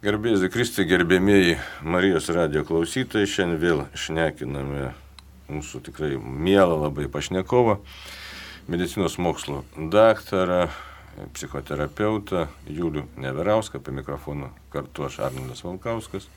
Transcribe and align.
Gerbėjai 0.00 0.48
Kristui, 0.48 0.86
gerbėmėjai 0.88 1.58
Marijos 1.84 2.30
radio 2.32 2.62
klausytojai, 2.64 3.28
šiandien 3.28 3.58
vėl 3.60 3.82
šnekiname 3.92 4.94
mūsų 5.52 5.80
tikrai 5.90 6.14
mielą 6.16 6.78
labai 6.86 7.04
pašnekovą, 7.12 7.74
medicinos 8.72 9.18
mokslo 9.20 9.60
daktarą, 9.76 10.70
psichoterapeutą 11.36 12.46
Julių 12.64 13.04
Neverauską, 13.20 13.82
apie 13.82 13.92
mikrofoną 13.98 14.48
kartu 14.72 15.04
aš 15.04 15.20
Arminas 15.28 15.60
Valkauskas. 15.68 16.30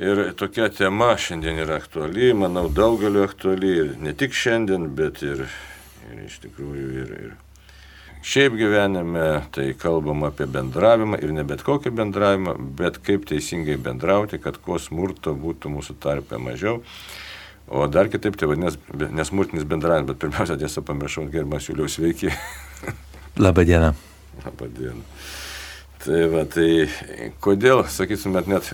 Ir 0.00 0.24
tokia 0.32 0.72
tema 0.72 1.12
šiandien 1.20 1.60
yra 1.66 1.76
aktuali, 1.84 2.32
manau, 2.32 2.70
daugeliu 2.72 3.26
aktuali 3.28 3.76
ir 3.82 3.96
ne 4.00 4.16
tik 4.16 4.32
šiandien, 4.32 4.88
bet 4.96 5.20
ir, 5.20 5.50
ir 6.08 6.24
iš 6.30 6.40
tikrųjų 6.46 6.92
ir, 7.04 7.16
ir 7.26 7.40
Šiaip 8.22 8.54
gyvenime 8.54 9.42
tai 9.50 9.72
kalbam 9.74 10.22
apie 10.28 10.46
bendravimą 10.46 11.18
ir 11.18 11.32
ne 11.34 11.42
bet 11.46 11.64
kokį 11.66 11.90
bendravimą, 11.98 12.54
bet 12.78 13.00
kaip 13.02 13.24
teisingai 13.26 13.74
bendrauti, 13.82 14.38
kad 14.38 14.60
kuo 14.62 14.78
smurto 14.78 15.34
būtų 15.34 15.72
mūsų 15.74 15.96
tarpe 16.02 16.38
mažiau. 16.38 16.78
O 17.66 17.88
dar 17.90 18.10
kitaip 18.12 18.38
tai 18.38 18.46
vadinasi 18.50 19.10
nesmurtinis 19.10 19.66
bendravimas, 19.66 20.12
bet 20.12 20.22
pirmiausia, 20.22 20.58
tiesą 20.60 20.84
pamiršau, 20.86 21.26
gerbiamas 21.32 21.66
Juliau, 21.66 21.90
sveiki. 21.90 22.30
Labadiena. 23.42 23.90
Labadiena. 24.44 25.02
Tai 26.02 26.22
va, 26.30 26.42
tai 26.50 26.88
kodėl, 27.42 27.84
sakytumėt, 27.90 28.48
net, 28.50 28.70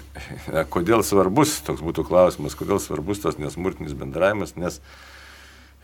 kodėl 0.73 1.05
svarbus, 1.05 1.59
toks 1.65 1.81
būtų 1.85 2.05
klausimas, 2.09 2.57
kodėl 2.57 2.81
svarbus 2.81 3.21
tas 3.25 3.41
nesmurtinis 3.41 3.97
bendravimas, 3.97 4.57
nes 4.61 4.81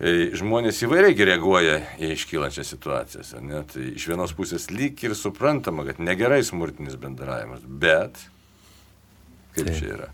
žmonės 0.00 0.80
įvairiai 0.82 1.26
reaguoja 1.30 1.78
į 2.02 2.10
iškylančias 2.16 2.72
situacijas. 2.74 3.34
Ne? 3.40 3.62
Tai 3.70 3.84
iš 3.94 4.08
vienos 4.10 4.34
pusės 4.34 4.66
lyg 4.74 4.98
ir 5.06 5.14
suprantama, 5.14 5.84
kad 5.86 6.02
negerai 6.02 6.42
smurtinis 6.42 6.98
bendravimas, 6.98 7.62
bet 7.62 8.18
kaip 9.54 9.70
tai. 9.70 9.78
čia 9.78 9.90
yra? 9.94 10.10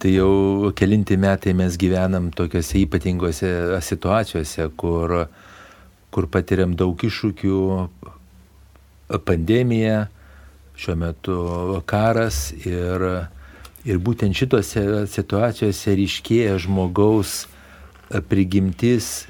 Tai 0.00 0.10
jau 0.14 0.72
kelinti 0.74 1.18
metai 1.20 1.52
mes 1.54 1.76
gyvenam 1.78 2.30
tokiuose 2.32 2.80
ypatingose 2.80 3.50
situacijose, 3.84 4.70
kur, 4.80 5.28
kur 6.10 6.26
patiriam 6.32 6.72
daug 6.74 6.96
iššūkių, 6.96 7.60
pandemija, 9.28 10.08
šiuo 10.80 10.96
metu 10.96 11.36
karas 11.86 12.48
ir, 12.64 13.04
ir 13.84 14.00
būtent 14.00 14.34
šitose 14.34 15.04
situacijose 15.12 15.94
ryškėja 16.00 16.56
žmogaus 16.64 17.44
prigimtis 18.28 19.28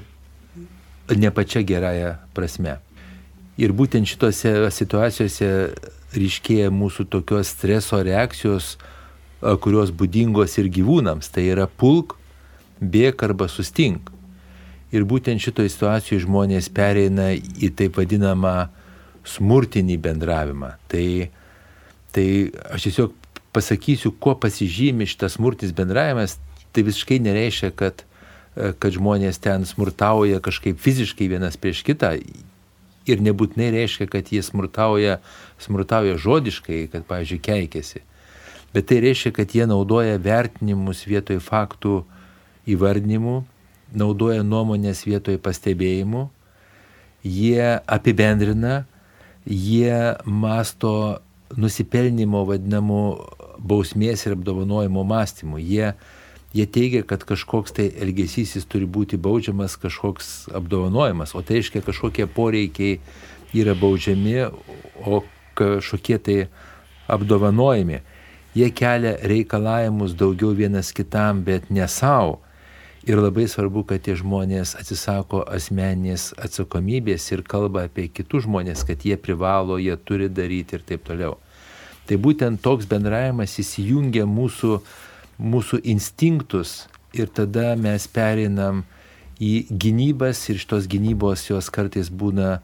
ne 1.17 1.31
pačia 1.31 1.63
gerąją 1.63 2.15
prasme. 2.35 2.79
Ir 3.61 3.75
būtent 3.77 4.09
šitose 4.09 4.71
situacijose 4.73 5.51
ryškėja 6.17 6.71
mūsų 6.73 7.07
tokios 7.13 7.51
streso 7.53 8.01
reakcijos, 8.03 8.77
kurios 9.61 9.93
būdingos 9.93 10.57
ir 10.61 10.71
gyvūnams. 10.73 11.29
Tai 11.33 11.45
yra 11.45 11.67
pulk, 11.69 12.17
bėk 12.81 13.25
arba 13.27 13.51
sustink. 13.53 14.11
Ir 14.91 15.05
būtent 15.07 15.43
šitoje 15.43 15.71
situacijoje 15.71 16.25
žmonės 16.25 16.71
pereina 16.75 17.31
į 17.37 17.71
taip 17.79 18.01
vadinamą 18.01 18.71
smurtinį 19.29 19.99
bendravimą. 20.03 20.73
Tai, 20.91 21.07
tai 22.17 22.27
aš 22.73 22.89
tiesiog 22.89 23.15
pasakysiu, 23.55 24.15
kuo 24.19 24.35
pasižymi 24.41 25.07
šitas 25.11 25.37
smurtinis 25.37 25.77
bendravimas. 25.77 26.39
Tai 26.71 26.87
visiškai 26.87 27.19
nereiškia, 27.23 27.71
kad 27.75 28.05
kad 28.55 28.95
žmonės 28.95 29.39
ten 29.43 29.67
smurtauja 29.69 30.41
kažkaip 30.43 30.81
fiziškai 30.81 31.31
vienas 31.31 31.59
prieš 31.61 31.85
kitą. 31.87 32.17
Ir 33.09 33.23
nebūtinai 33.25 33.71
reiškia, 33.75 34.07
kad 34.11 34.29
jie 34.31 34.43
smurtauja, 34.45 35.19
smurtauja 35.63 36.19
žodiškai, 36.21 36.85
kad, 36.93 37.07
pavyzdžiui, 37.09 37.41
keikiasi. 37.47 38.03
Bet 38.75 38.87
tai 38.91 39.01
reiškia, 39.03 39.33
kad 39.35 39.55
jie 39.55 39.67
naudoja 39.67 40.19
vertinimus 40.23 41.03
vietoj 41.09 41.41
faktų 41.43 42.03
įvardinimų, 42.71 43.41
naudoja 43.97 44.45
nuomonės 44.47 45.03
vietoj 45.09 45.41
pastebėjimų, 45.43 46.29
jie 47.27 47.81
apibendrina, 47.91 48.85
jie 49.47 50.15
masto 50.25 51.21
nusipelnimo 51.57 52.45
vadinamų 52.47 53.03
bausmės 53.59 54.23
ir 54.27 54.37
apdovanojimo 54.37 55.03
mąstymų. 55.05 55.59
Jie 55.59 55.93
jie 56.53 56.67
teigia, 56.67 57.03
kad 57.03 57.25
kažkoks 57.25 57.75
tai 57.77 57.89
elgesys 58.03 58.57
jis 58.57 58.67
turi 58.67 58.87
būti 58.87 59.19
baudžiamas, 59.21 59.77
kažkoks 59.79 60.51
apdovanojimas, 60.55 61.35
o 61.35 61.43
tai 61.43 61.61
reiškia 61.61 61.85
kažkokie 61.87 62.27
poreikiai 62.27 62.99
yra 63.55 63.77
baudžiami, 63.79 64.51
o 65.07 65.23
kažkokie 65.59 66.19
tai 66.19 66.39
apdovanojami. 67.11 68.03
Jie 68.55 68.71
kelia 68.75 69.15
reikalavimus 69.31 70.17
daugiau 70.19 70.51
vienas 70.59 70.91
kitam, 70.93 71.45
bet 71.47 71.71
ne 71.71 71.87
savo. 71.89 72.41
Ir 73.07 73.17
labai 73.17 73.47
svarbu, 73.49 73.85
kad 73.89 74.03
tie 74.05 74.13
žmonės 74.19 74.75
atsisako 74.77 75.45
asmeninės 75.49 76.35
atsakomybės 76.37 77.31
ir 77.33 77.41
kalba 77.47 77.87
apie 77.87 78.11
kitus 78.13 78.45
žmonės, 78.45 78.83
kad 78.85 79.07
jie 79.07 79.17
privalo, 79.17 79.79
jie 79.81 79.95
turi 79.97 80.29
daryti 80.29 80.77
ir 80.77 80.83
taip 80.85 81.07
toliau. 81.07 81.39
Tai 82.11 82.19
būtent 82.21 82.61
toks 82.61 82.91
bendravimas 82.91 83.55
įsijungia 83.63 84.27
mūsų 84.29 84.75
uh, 84.75 84.91
mūsų 85.41 85.81
instinktus 85.89 86.85
ir 87.17 87.31
tada 87.33 87.75
mes 87.81 88.07
pereinam 88.07 88.85
į 89.41 89.67
gynybas 89.73 90.43
ir 90.53 90.61
šitos 90.61 90.87
gynybos 90.91 91.49
jos 91.49 91.71
kartais 91.73 92.11
būna 92.13 92.61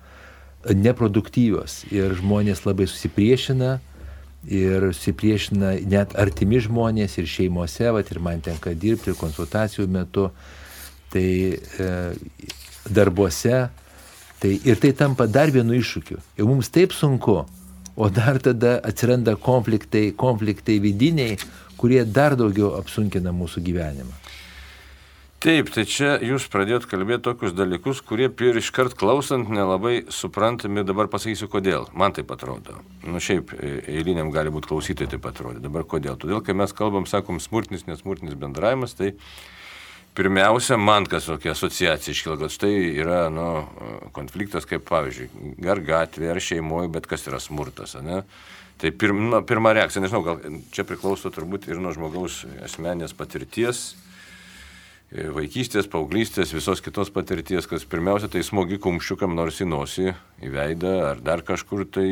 neproduktyvios 0.75 1.85
ir 1.95 2.15
žmonės 2.19 2.65
labai 2.67 2.89
susipriešina 2.91 3.79
ir 4.47 4.91
susipriešina 4.93 5.73
net 5.91 6.15
artimi 6.19 6.61
žmonės 6.63 7.19
ir 7.19 7.27
šeimose, 7.31 7.89
vat, 7.95 8.11
ir 8.13 8.21
man 8.23 8.43
tenka 8.45 8.75
dirbti 8.75 9.11
ir 9.11 9.19
konsultacijų 9.19 9.89
metu, 9.91 10.29
tai 11.11 11.27
e, 11.57 11.91
darbuose, 12.87 13.67
tai 14.43 14.53
ir 14.63 14.79
tai 14.83 14.93
tampa 14.95 15.27
dar 15.27 15.51
vienu 15.51 15.75
iššūkiu. 15.81 16.21
Ir 16.39 16.47
mums 16.47 16.71
taip 16.71 16.95
sunku, 16.95 17.41
o 17.97 18.09
dar 18.13 18.39
tada 18.43 18.77
atsiranda 18.87 19.35
konfliktai, 19.41 20.11
konfliktai 20.15 20.79
vidiniai, 20.85 21.41
kurie 21.81 22.05
dar 22.05 22.37
daugiau 22.39 22.75
apsunkina 22.81 23.35
mūsų 23.37 23.63
gyvenimą. 23.67 24.17
Taip, 25.47 25.69
tai 25.69 25.83
čia 25.85 26.15
jūs 26.25 26.47
pradėjot 26.49 26.87
kalbėti 26.89 27.27
tokius 27.27 27.53
dalykus, 27.53 27.99
kurie 28.03 28.31
ir 28.31 28.57
iškart 28.57 28.97
klausant 28.97 29.51
nelabai 29.53 30.07
suprantami, 30.09 30.81
dabar 30.83 31.11
pasakysiu 31.13 31.51
kodėl. 31.53 31.85
Man 31.93 32.17
taip 32.17 32.33
atrodo. 32.33 32.79
Nu 33.05 33.21
šiaip 33.21 33.53
e, 33.53 33.75
eiliniam 33.99 34.33
gali 34.33 34.51
būti 34.51 34.71
klausytojai 34.73 35.13
taip 35.13 35.29
atrodo. 35.29 35.61
Dabar 35.61 35.85
kodėl? 35.85 36.17
Todėl, 36.17 36.41
kai 36.41 36.57
mes 36.57 36.73
kalbam, 36.75 37.05
sakom, 37.07 37.39
smurtinis, 37.39 37.85
nesmurtinis 37.85 38.35
bendravimas, 38.41 38.97
tai 38.97 39.13
pirmiausia, 40.17 40.81
man 40.81 41.05
kas 41.05 41.29
tokia 41.29 41.53
asociacija 41.53 42.17
iškilo, 42.17 42.39
kad 42.41 42.57
štai 42.57 42.73
yra 42.97 43.27
nu, 43.29 43.47
konfliktas, 44.17 44.65
kaip 44.67 44.89
pavyzdžiui, 44.89 45.61
ar 45.69 45.85
gatvė, 45.85 46.33
ar 46.33 46.41
šeimoje, 46.41 46.91
bet 46.97 47.07
kas 47.13 47.29
yra 47.29 47.43
smurtas, 47.45 47.99
ne? 48.01 48.25
Tai 48.77 48.91
pirma, 48.93 49.41
pirma 49.47 49.73
reakcija, 49.73 50.03
nežinau, 50.05 50.21
gal 50.25 50.59
čia 50.75 50.85
priklauso 50.85 51.31
turbūt 51.33 51.71
ir 51.71 51.79
nuo 51.81 51.95
žmogaus 51.97 52.43
asmenės 52.67 53.15
patirties, 53.17 53.95
e, 55.09 55.31
vaikystės, 55.33 55.89
paauglystės, 55.89 56.53
visos 56.53 56.85
kitos 56.85 57.09
patirties, 57.15 57.65
kas 57.71 57.89
pirmiausia 57.89 58.29
tai 58.29 58.43
smogi 58.45 58.77
kumščiukam 58.85 59.33
nors 59.39 59.63
į 59.65 59.71
nosį, 59.71 60.13
į 60.45 60.53
veidą 60.53 60.93
ar 61.07 61.25
dar 61.25 61.41
kažkur 61.47 61.87
tai, 61.89 62.05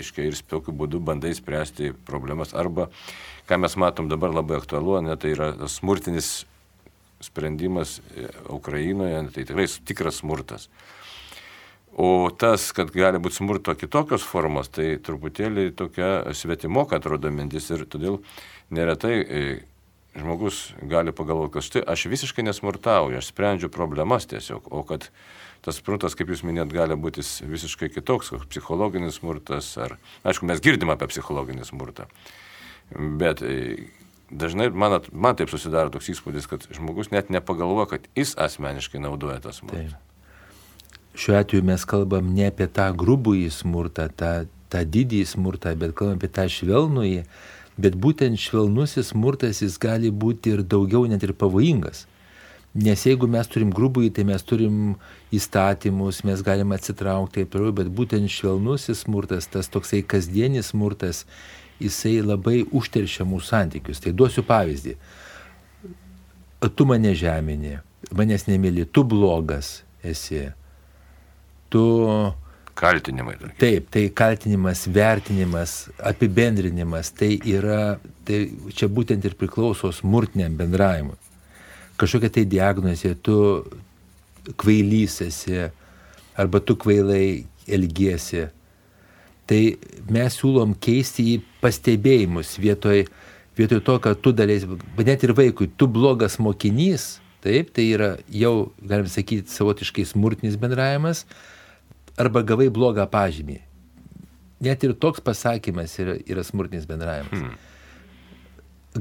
iškai 0.00 0.30
ir 0.30 0.40
tokiu 0.48 0.72
būdu 0.72 1.02
bandai 1.04 1.34
spręsti 1.36 1.92
problemas. 2.08 2.56
Arba, 2.56 2.88
ką 3.44 3.60
mes 3.60 3.76
matom 3.76 4.08
dabar 4.08 4.32
labai 4.32 4.62
aktualu, 4.62 5.02
ne, 5.04 5.18
tai 5.20 5.36
yra 5.36 5.52
smurtinis 5.68 6.46
sprendimas 7.20 7.98
e, 8.16 8.30
Ukrainoje, 8.48 9.20
tai 9.36 9.44
tikrai 9.44 9.68
tikras 9.84 10.24
smurtas. 10.24 10.70
O 11.94 12.26
tas, 12.34 12.72
kad 12.74 12.90
gali 12.90 13.20
būti 13.22 13.38
smurto 13.38 13.74
kitokios 13.78 14.24
formos, 14.26 14.66
tai 14.72 14.96
truputėlį 14.98 15.68
tokia 15.78 16.34
svetimoka 16.34 16.98
atrodo 16.98 17.30
mintis 17.30 17.68
ir 17.70 17.84
todėl 17.86 18.18
neretai 18.74 19.14
e, 19.22 19.42
žmogus 20.18 20.72
gali 20.90 21.14
pagalvoti, 21.14 21.52
kad 21.54 21.66
štai 21.66 21.82
aš 21.94 22.06
visiškai 22.10 22.42
nesmurtauju, 22.48 23.20
aš 23.20 23.28
sprendžiu 23.30 23.70
problemas 23.70 24.26
tiesiog, 24.26 24.66
o 24.74 24.82
kad 24.88 25.06
tas 25.62 25.78
smurtas, 25.78 26.16
kaip 26.18 26.32
jūs 26.32 26.42
minėt, 26.42 26.72
gali 26.74 26.96
būti 26.98 27.22
visiškai 27.46 27.92
kitoks, 27.94 28.32
koks 28.34 28.48
psichologinis 28.50 29.20
smurtas, 29.20 29.68
ar, 29.78 29.94
aišku, 30.26 30.48
mes 30.50 30.62
girdim 30.64 30.90
apie 30.92 31.08
psichologinį 31.12 31.68
smurtą, 31.68 32.08
bet 33.22 33.44
e, 33.46 33.86
dažnai 34.34 34.66
man, 34.74 34.98
man 35.12 35.38
taip 35.38 35.52
susidaro 35.52 35.94
toks 35.94 36.10
įspūdis, 36.10 36.50
kad 36.50 36.66
žmogus 36.74 37.14
net 37.14 37.30
nepagalvoja, 37.30 37.92
kad 37.94 38.10
jis 38.18 38.34
asmeniškai 38.34 39.02
naudoja 39.06 39.38
tą 39.46 39.54
smurtą. 39.54 39.86
Taip 39.94 40.03
šiuo 41.14 41.36
atveju 41.38 41.64
mes 41.64 41.84
kalbam 41.84 42.32
ne 42.34 42.48
apie 42.50 42.66
tą 42.66 42.88
grubųjį 42.98 43.50
smurtą, 43.54 44.08
tą, 44.18 44.32
tą 44.72 44.82
didįjį 44.96 45.26
smurtą, 45.34 45.74
bet 45.78 45.94
kalbam 45.98 46.18
apie 46.18 46.30
tą 46.34 46.48
švelnųjį. 46.50 47.22
Bet 47.74 47.96
būtent 47.98 48.38
švelnusis 48.38 49.10
smurtas 49.10 49.62
jis 49.62 49.78
gali 49.82 50.10
būti 50.10 50.52
ir 50.54 50.62
daugiau 50.62 51.08
net 51.10 51.24
ir 51.26 51.34
pavojingas. 51.34 52.04
Nes 52.74 53.02
jeigu 53.06 53.26
mes 53.30 53.46
turim 53.50 53.70
grubųjį, 53.74 54.10
tai 54.14 54.24
mes 54.26 54.42
turim 54.42 54.96
įstatymus, 55.34 56.24
mes 56.26 56.42
galime 56.42 56.74
atsitraukti 56.74 57.42
taip 57.42 57.52
toliau, 57.52 57.74
bet 57.74 57.90
būtent 57.90 58.30
švelnusis 58.30 59.04
smurtas, 59.04 59.46
tas 59.50 59.70
toksai 59.70 60.02
kasdienis 60.02 60.72
smurtas, 60.72 61.22
jisai 61.82 62.18
labai 62.22 62.64
užteršia 62.74 63.26
mūsų 63.30 63.50
santykius. 63.50 64.02
Tai 64.02 64.14
duosiu 64.14 64.42
pavyzdį. 64.46 64.96
Tu 66.64 66.86
mane 66.88 67.14
žeminė, 67.14 67.78
manęs 68.10 68.48
nemėly, 68.48 68.86
tu 68.90 69.04
blogas 69.06 69.82
esi. 70.02 70.48
Tu 71.74 71.84
Kaltinimai. 72.74 73.36
Tarkim. 73.38 73.58
Taip, 73.58 73.90
tai 73.90 74.08
kaltinimas, 74.08 74.86
vertinimas, 74.86 75.88
apibendrinimas, 75.98 77.10
tai 77.14 77.38
yra, 77.46 78.00
tai 78.26 78.48
čia 78.74 78.88
būtent 78.90 79.24
ir 79.24 79.36
priklauso 79.38 79.92
smurtiniam 79.94 80.56
bendravimui. 80.58 81.14
Kažkokia 82.00 82.32
tai 82.34 82.44
diagnozė, 82.50 83.14
tu 83.22 83.36
kvailys 84.58 85.20
esi, 85.22 85.68
arba 86.34 86.58
tu 86.60 86.74
kvailai 86.74 87.46
elgiesi. 87.70 88.48
Tai 89.46 89.60
mes 90.10 90.40
siūlom 90.40 90.74
keisti 90.82 91.28
į 91.36 91.40
pastebėjimus 91.62 92.56
vietoj, 92.58 93.04
vietoj 93.54 93.84
to, 93.86 93.98
kad 94.02 94.18
tu 94.24 94.34
dalies, 94.34 94.66
net 94.98 95.22
ir 95.22 95.36
vaikui, 95.36 95.70
tu 95.78 95.86
blogas 95.86 96.40
mokinys, 96.42 97.20
taip, 97.44 97.70
tai 97.76 97.86
yra 97.94 98.14
jau, 98.32 98.72
galim 98.82 99.06
sakyti, 99.06 99.52
savotiškai 99.52 100.08
smurtinis 100.10 100.58
bendravimas, 100.58 101.22
arba 102.20 102.42
gavai 102.46 102.70
blogą 102.72 103.06
pažymį. 103.10 103.60
Net 104.64 104.84
ir 104.86 104.94
toks 104.96 105.22
pasakymas 105.24 105.96
yra, 106.00 106.16
yra 106.30 106.44
smurtinis 106.46 106.86
bendravimas. 106.88 107.42
Hmm. 107.42 107.56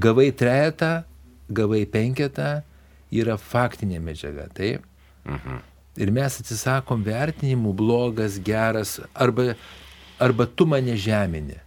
Gavai 0.04 0.32
trejetą, 0.36 1.04
gavai 1.54 1.84
penketą, 1.90 2.64
yra 3.14 3.38
faktinė 3.38 4.02
medžiaga, 4.04 4.48
taip? 4.58 4.88
Mhm. 5.30 5.62
Ir 6.02 6.10
mes 6.10 6.40
atsisakom 6.42 7.04
vertinimų 7.06 7.76
blogas, 7.78 8.40
geras, 8.42 8.98
arba, 9.14 9.54
arba 10.18 10.48
tu 10.50 10.66
mane 10.66 10.96
žeminė. 10.98 11.60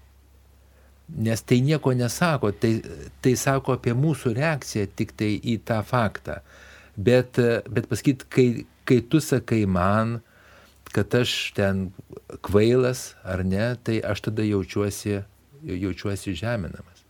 Nes 1.07 1.43
tai 1.47 1.61
nieko 1.63 1.93
nesako, 1.95 2.51
tai, 2.51 2.81
tai 3.23 3.37
sako 3.39 3.77
apie 3.77 3.95
mūsų 3.95 4.35
reakciją 4.35 4.89
tik 4.99 5.15
tai 5.15 5.37
į 5.39 5.61
tą 5.69 5.79
faktą. 5.87 6.41
Bet, 6.97 7.39
bet 7.71 7.87
pasakyti, 7.87 8.27
kai, 8.27 8.47
kai 8.89 8.99
tu 9.07 9.23
sakai 9.23 9.63
man, 9.71 10.17
kad 10.97 11.15
aš 11.15 11.53
ten 11.53 11.91
kvailas 12.41 13.11
ar 13.21 13.45
ne, 13.45 13.75
tai 13.85 13.99
aš 14.01 14.31
tada 14.31 14.45
jaučiuosi, 14.47 15.19
jaučiuosi 15.69 16.33
žeminamas. 16.33 17.03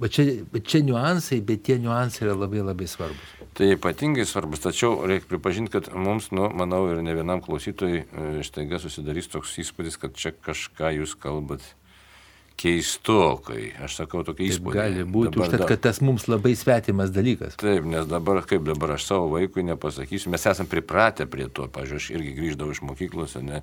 Va 0.00 0.08
čia, 0.08 0.24
čia 0.64 0.80
niuansai, 0.82 1.38
bet 1.44 1.62
tie 1.68 1.76
niuansai 1.78 2.24
yra 2.24 2.34
labai 2.34 2.64
labai 2.64 2.88
svarbus. 2.90 3.34
Tai 3.54 3.68
ypatingai 3.76 4.24
svarbus, 4.26 4.64
tačiau 4.64 5.04
reikia 5.06 5.28
pripažinti, 5.30 5.70
kad 5.76 5.92
mums, 5.94 6.32
nu, 6.34 6.48
manau, 6.56 6.80
ir 6.90 7.02
ne 7.04 7.12
vienam 7.14 7.44
klausytojui 7.44 8.00
e, 8.00 8.24
štaiga 8.48 8.80
susidarys 8.82 9.28
toks 9.30 9.52
įspūdis, 9.62 10.00
kad 10.00 10.16
čia 10.18 10.32
kažką 10.34 10.96
jūs 10.96 11.14
kalbat 11.20 11.62
keistokai. 12.60 13.72
Aš 13.84 13.98
sakau 14.00 14.22
tokį 14.26 14.48
įspūdį. 14.50 14.78
Gali 14.78 15.04
būti, 15.04 15.34
dabar, 15.34 15.48
užtat, 15.48 15.66
kad 15.68 15.84
tas 15.88 16.00
mums 16.04 16.28
labai 16.30 16.54
svetimas 16.58 17.12
dalykas. 17.14 17.58
Taip, 17.60 17.86
nes 17.90 18.08
dabar, 18.10 18.42
kaip 18.48 18.64
dabar 18.66 18.96
aš 18.96 19.08
savo 19.10 19.28
vaikui 19.34 19.66
nepasakysiu, 19.66 20.32
mes 20.34 20.46
esame 20.50 20.70
pripratę 20.70 21.28
prie 21.30 21.48
to. 21.50 21.68
Pavyzdžiui, 21.74 22.00
aš 22.00 22.10
irgi 22.14 22.34
grįždavau 22.38 22.74
iš 22.76 22.82
mokyklos, 22.86 23.36
ne, 23.44 23.62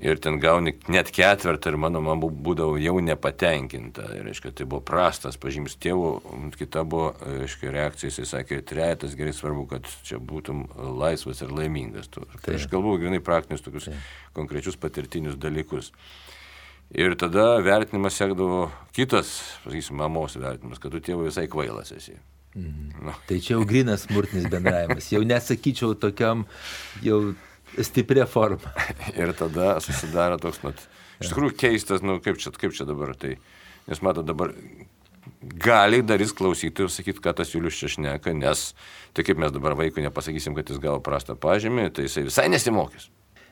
ir 0.00 0.20
ten 0.22 0.38
gauni 0.40 0.74
net 0.88 1.10
ketvirtą 1.14 1.72
ir 1.72 1.78
mano 1.80 2.00
mama 2.04 2.28
būdavo 2.30 2.78
jau 2.80 2.96
nepatenkinta. 3.04 4.08
Ir, 4.16 4.24
reiškia, 4.28 4.52
tai 4.56 4.66
buvo 4.68 4.82
prastas 4.86 5.38
pažyms 5.40 5.76
tėvų, 5.82 6.12
kita 6.58 6.84
buvo, 6.88 7.12
reiškia, 7.24 7.72
reakcija, 7.74 8.12
jisai 8.12 8.28
sakė, 8.28 8.62
trejetas 8.66 9.16
gerai 9.18 9.34
svarbu, 9.36 9.66
kad 9.74 9.90
čia 10.06 10.18
būtum 10.18 10.66
laisvas 11.00 11.44
ir 11.44 11.52
laimingas. 11.54 12.10
Tu. 12.12 12.24
Tai 12.44 12.56
aš 12.58 12.66
kalbu 12.72 12.96
grinai 13.02 13.22
praktinius 13.24 13.64
tokius 13.66 13.90
tai. 13.90 14.00
konkrečius 14.36 14.78
patirtinius 14.80 15.38
dalykus. 15.40 15.92
Ir 16.90 17.14
tada 17.14 17.60
vertinimas 17.62 18.16
sekdavo 18.18 18.64
kitas, 18.96 19.30
sakysim, 19.62 20.00
mamos 20.00 20.34
vertinimas, 20.34 20.80
kad 20.82 20.90
tu 20.90 20.98
tėvui 21.04 21.28
visai 21.28 21.46
kvailas 21.50 21.92
esi. 21.94 22.16
Mhm. 22.58 23.04
Nu. 23.06 23.14
Tai 23.28 23.38
čia 23.38 23.54
jau 23.54 23.66
grinas 23.68 24.08
smurtinis 24.08 24.48
bendravimas. 24.50 25.12
Jau 25.12 25.22
nesakyčiau 25.22 25.94
tokiam 25.94 26.44
jau 27.04 27.20
stiprią 27.78 28.26
formą. 28.26 28.72
ir 29.20 29.32
tada 29.38 29.76
susidaro 29.84 30.40
toks, 30.42 30.64
nu, 30.66 30.74
iš 31.22 31.30
tikrųjų 31.30 31.54
keistas, 31.62 32.02
nu, 32.02 32.18
kaip 32.24 32.42
čia, 32.42 32.50
kaip 32.58 32.74
čia 32.74 32.88
dabar 32.88 33.14
tai. 33.14 33.36
Nes 33.86 34.02
mato 34.02 34.26
dabar 34.26 34.50
gali 35.40 36.02
darys 36.02 36.34
klausytojų 36.36 36.90
sakyti, 36.90 37.22
kad 37.22 37.38
tas 37.38 37.54
Julius 37.54 37.78
čia 37.78 37.90
šneka, 37.94 38.34
nes 38.36 38.72
tai 39.16 39.24
kaip 39.26 39.38
mes 39.40 39.54
dabar 39.54 39.78
vaikui 39.78 40.04
nepasakysim, 40.04 40.58
kad 40.58 40.68
jis 40.70 40.82
gavo 40.82 40.98
prastą 41.04 41.38
pažymį, 41.38 41.88
tai 41.94 42.08
jisai 42.08 42.26
visai 42.26 42.50
nesimokys. 42.52 43.08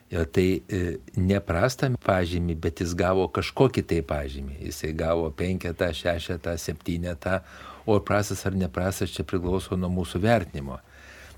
Jo, 0.09 0.23
tai 0.25 0.63
e, 0.73 0.79
neprastą 1.21 1.91
pažymį, 2.01 2.55
bet 2.57 2.81
jis 2.81 2.95
gavo 2.97 3.27
kažkokį 3.29 3.83
tai 3.91 3.99
pažymį. 4.09 4.55
Jisai 4.71 4.95
gavo 4.97 5.27
penketą, 5.37 5.91
šešetą, 5.93 6.55
septynetą, 6.57 7.43
o 7.85 7.99
prastas 8.01 8.47
ar 8.49 8.57
neprastas 8.57 9.13
čia 9.13 9.27
priklauso 9.29 9.77
nuo 9.77 9.91
mūsų 9.93 10.23
vertinimo. 10.25 10.79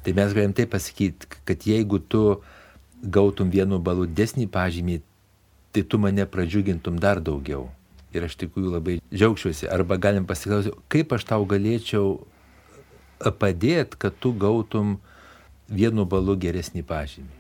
Tai 0.05 0.15
mes 0.15 0.37
galim 0.37 0.55
taip 0.55 0.71
pasakyti, 0.71 1.27
kad 1.49 1.67
jeigu 1.67 1.99
tu 1.99 2.23
gautum 3.03 3.51
vienu 3.51 3.81
balu 3.83 4.07
desnį 4.07 4.47
pažymį, 4.55 5.01
tai 5.75 5.83
tu 5.83 5.99
mane 5.99 6.23
pradžiugintum 6.31 7.03
dar 7.03 7.19
daugiau. 7.19 7.67
Ir 8.15 8.27
aš 8.27 8.39
tikiu 8.39 8.71
labai 8.71 9.01
džiaugčiausi. 9.11 9.67
Arba 9.71 9.99
galim 9.99 10.31
pasiklausyti, 10.31 10.79
kaip 10.91 11.11
aš 11.19 11.27
tau 11.27 11.43
galėčiau 11.43 12.21
padėti, 13.19 13.99
kad 13.99 14.15
tu 14.23 14.31
gautum 14.31 14.97
vienu 15.67 16.07
balu 16.07 16.39
geresnį 16.39 16.87
pažymį. 16.87 17.40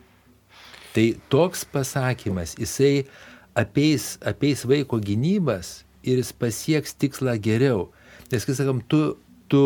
Tai 0.94 1.06
toks 1.30 1.64
pasakymas, 1.70 2.56
jisai 2.58 3.04
apeis, 3.54 4.16
apeis 4.26 4.64
vaiko 4.66 4.98
gynybas 4.98 5.84
ir 6.02 6.18
jis 6.18 6.32
pasieks 6.34 6.96
tikslą 6.98 7.36
geriau. 7.42 7.90
Nes, 8.30 8.46
kai 8.46 8.56
sakom, 8.58 8.80
tu, 8.90 9.14
tu 9.50 9.62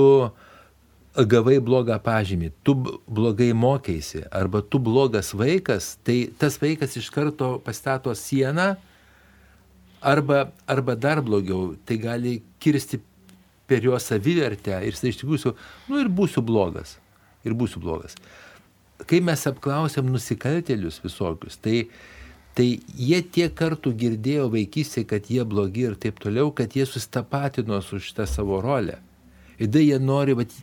gavai 1.31 1.61
blogą 1.65 1.97
pažymį, 2.03 2.51
tu 2.67 2.75
blogai 2.77 3.53
mokėsi, 3.57 4.25
arba 4.35 4.61
tu 4.61 4.81
blogas 4.83 5.33
vaikas, 5.37 5.95
tai 6.05 6.25
tas 6.41 6.59
vaikas 6.61 6.99
iš 7.01 7.09
karto 7.15 7.55
pastato 7.65 8.13
sieną, 8.19 8.75
arba, 10.05 10.49
arba 10.69 10.97
dar 10.99 11.23
blogiau, 11.25 11.73
tai 11.87 12.01
gali 12.03 12.39
kirsti 12.61 13.01
per 13.71 13.85
jo 13.87 13.97
savivertę 13.97 14.77
ir 14.85 14.93
jis 14.93 15.07
iš 15.15 15.23
tikrųjų, 15.23 15.55
nu 15.89 16.03
ir 16.03 16.11
būsiu 16.13 16.45
blogas, 16.45 16.99
ir 17.47 17.57
būsiu 17.57 17.81
blogas 17.81 18.19
kai 19.03 19.21
mes 19.25 19.47
apklausėm 19.51 20.11
nusikaltelius 20.13 21.01
visokius, 21.05 21.59
tai, 21.63 21.87
tai 22.57 22.69
jie 22.95 23.21
tiek 23.35 23.55
kartų 23.57 23.95
girdėjo 24.01 24.49
vaikystėje, 24.55 25.09
kad 25.11 25.31
jie 25.33 25.45
blogi 25.49 25.89
ir 25.89 25.99
taip 26.01 26.21
toliau, 26.23 26.53
kad 26.55 26.77
jie 26.77 26.87
sustapatino 26.89 27.81
su 27.83 28.01
šitą 28.03 28.29
savo 28.31 28.61
rolę. 28.65 29.01
Ir 29.59 29.69
tada 29.69 29.83
jie 29.85 29.99
nori, 30.03 30.37
bet 30.39 30.55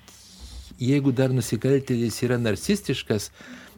jeigu 0.82 1.13
dar 1.15 1.34
nusikaltėlis 1.36 2.22
yra 2.25 2.39
narcistiškas, 2.41 3.29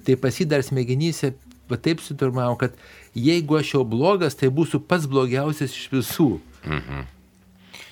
tai 0.05 0.17
pasidar 0.19 0.63
smegenyse 0.65 1.33
va 1.69 1.79
taip 1.79 2.01
suturmavo, 2.03 2.57
kad 2.59 2.75
jeigu 3.15 3.57
aš 3.59 3.75
jau 3.77 3.83
blogas, 3.87 4.37
tai 4.39 4.51
būsiu 4.53 4.81
pats 4.83 5.07
blogiausias 5.09 5.75
iš 5.75 5.89
visų. 5.93 6.29
Mhm. 6.65 7.07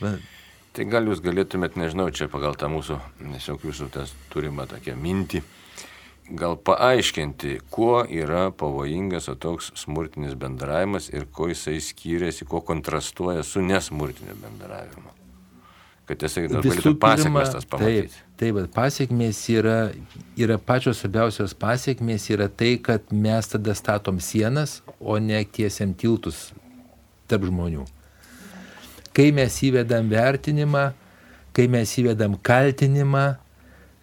Va. 0.01 0.17
Tai 0.71 0.85
gal 0.87 1.09
jūs 1.09 1.19
galėtumėt, 1.23 1.75
nežinau, 1.75 2.07
čia 2.15 2.29
pagal 2.31 2.55
tą 2.55 2.69
mūsų, 2.71 2.97
tiesiog 3.19 3.65
jūsų 3.67 3.89
tas 3.91 4.13
turimą 4.31 4.69
tokią 4.71 4.95
mintį, 4.95 5.41
gal 6.37 6.55
paaiškinti, 6.55 7.59
kuo 7.69 8.01
yra 8.09 8.49
pavojingas 8.57 9.29
toks 9.39 9.71
smurtinis 9.75 10.35
bendravimas 10.39 11.09
ir 11.09 11.25
kuo 11.31 11.47
jisai 11.51 11.79
skiriasi, 11.81 12.45
kuo 12.45 12.61
kontrastuoja 12.61 13.43
su 13.43 13.61
nesmurtiniu 13.61 14.35
bendravimu. 14.41 15.11
Kad 16.09 16.19
tiesiog 16.23 16.47
galėtų 16.51 16.95
pasiekmes 16.99 17.53
tas 17.53 17.67
pamatyti. 17.69 18.09
Taip, 18.11 18.37
taip, 18.39 18.55
bet 18.57 18.71
pasiekmes 18.75 19.41
yra, 19.53 19.75
yra 20.39 20.57
pačios 20.57 20.99
svarbiausios 20.99 21.53
pasiekmes 21.55 22.25
yra 22.33 22.49
tai, 22.49 22.73
kad 22.83 23.13
mes 23.13 23.51
tada 23.53 23.75
statom 23.77 24.19
sienas, 24.19 24.81
o 24.99 25.19
ne 25.19 25.43
tiesiam 25.45 25.93
tiltus 25.93 26.49
tarp 27.31 27.45
žmonių. 27.47 27.85
Kai 29.15 29.29
mes 29.35 29.55
įvedam 29.67 30.09
vertinimą, 30.11 30.89
kai 31.55 31.67
mes 31.71 31.93
įvedam 31.99 32.37
kaltinimą, 32.43 33.25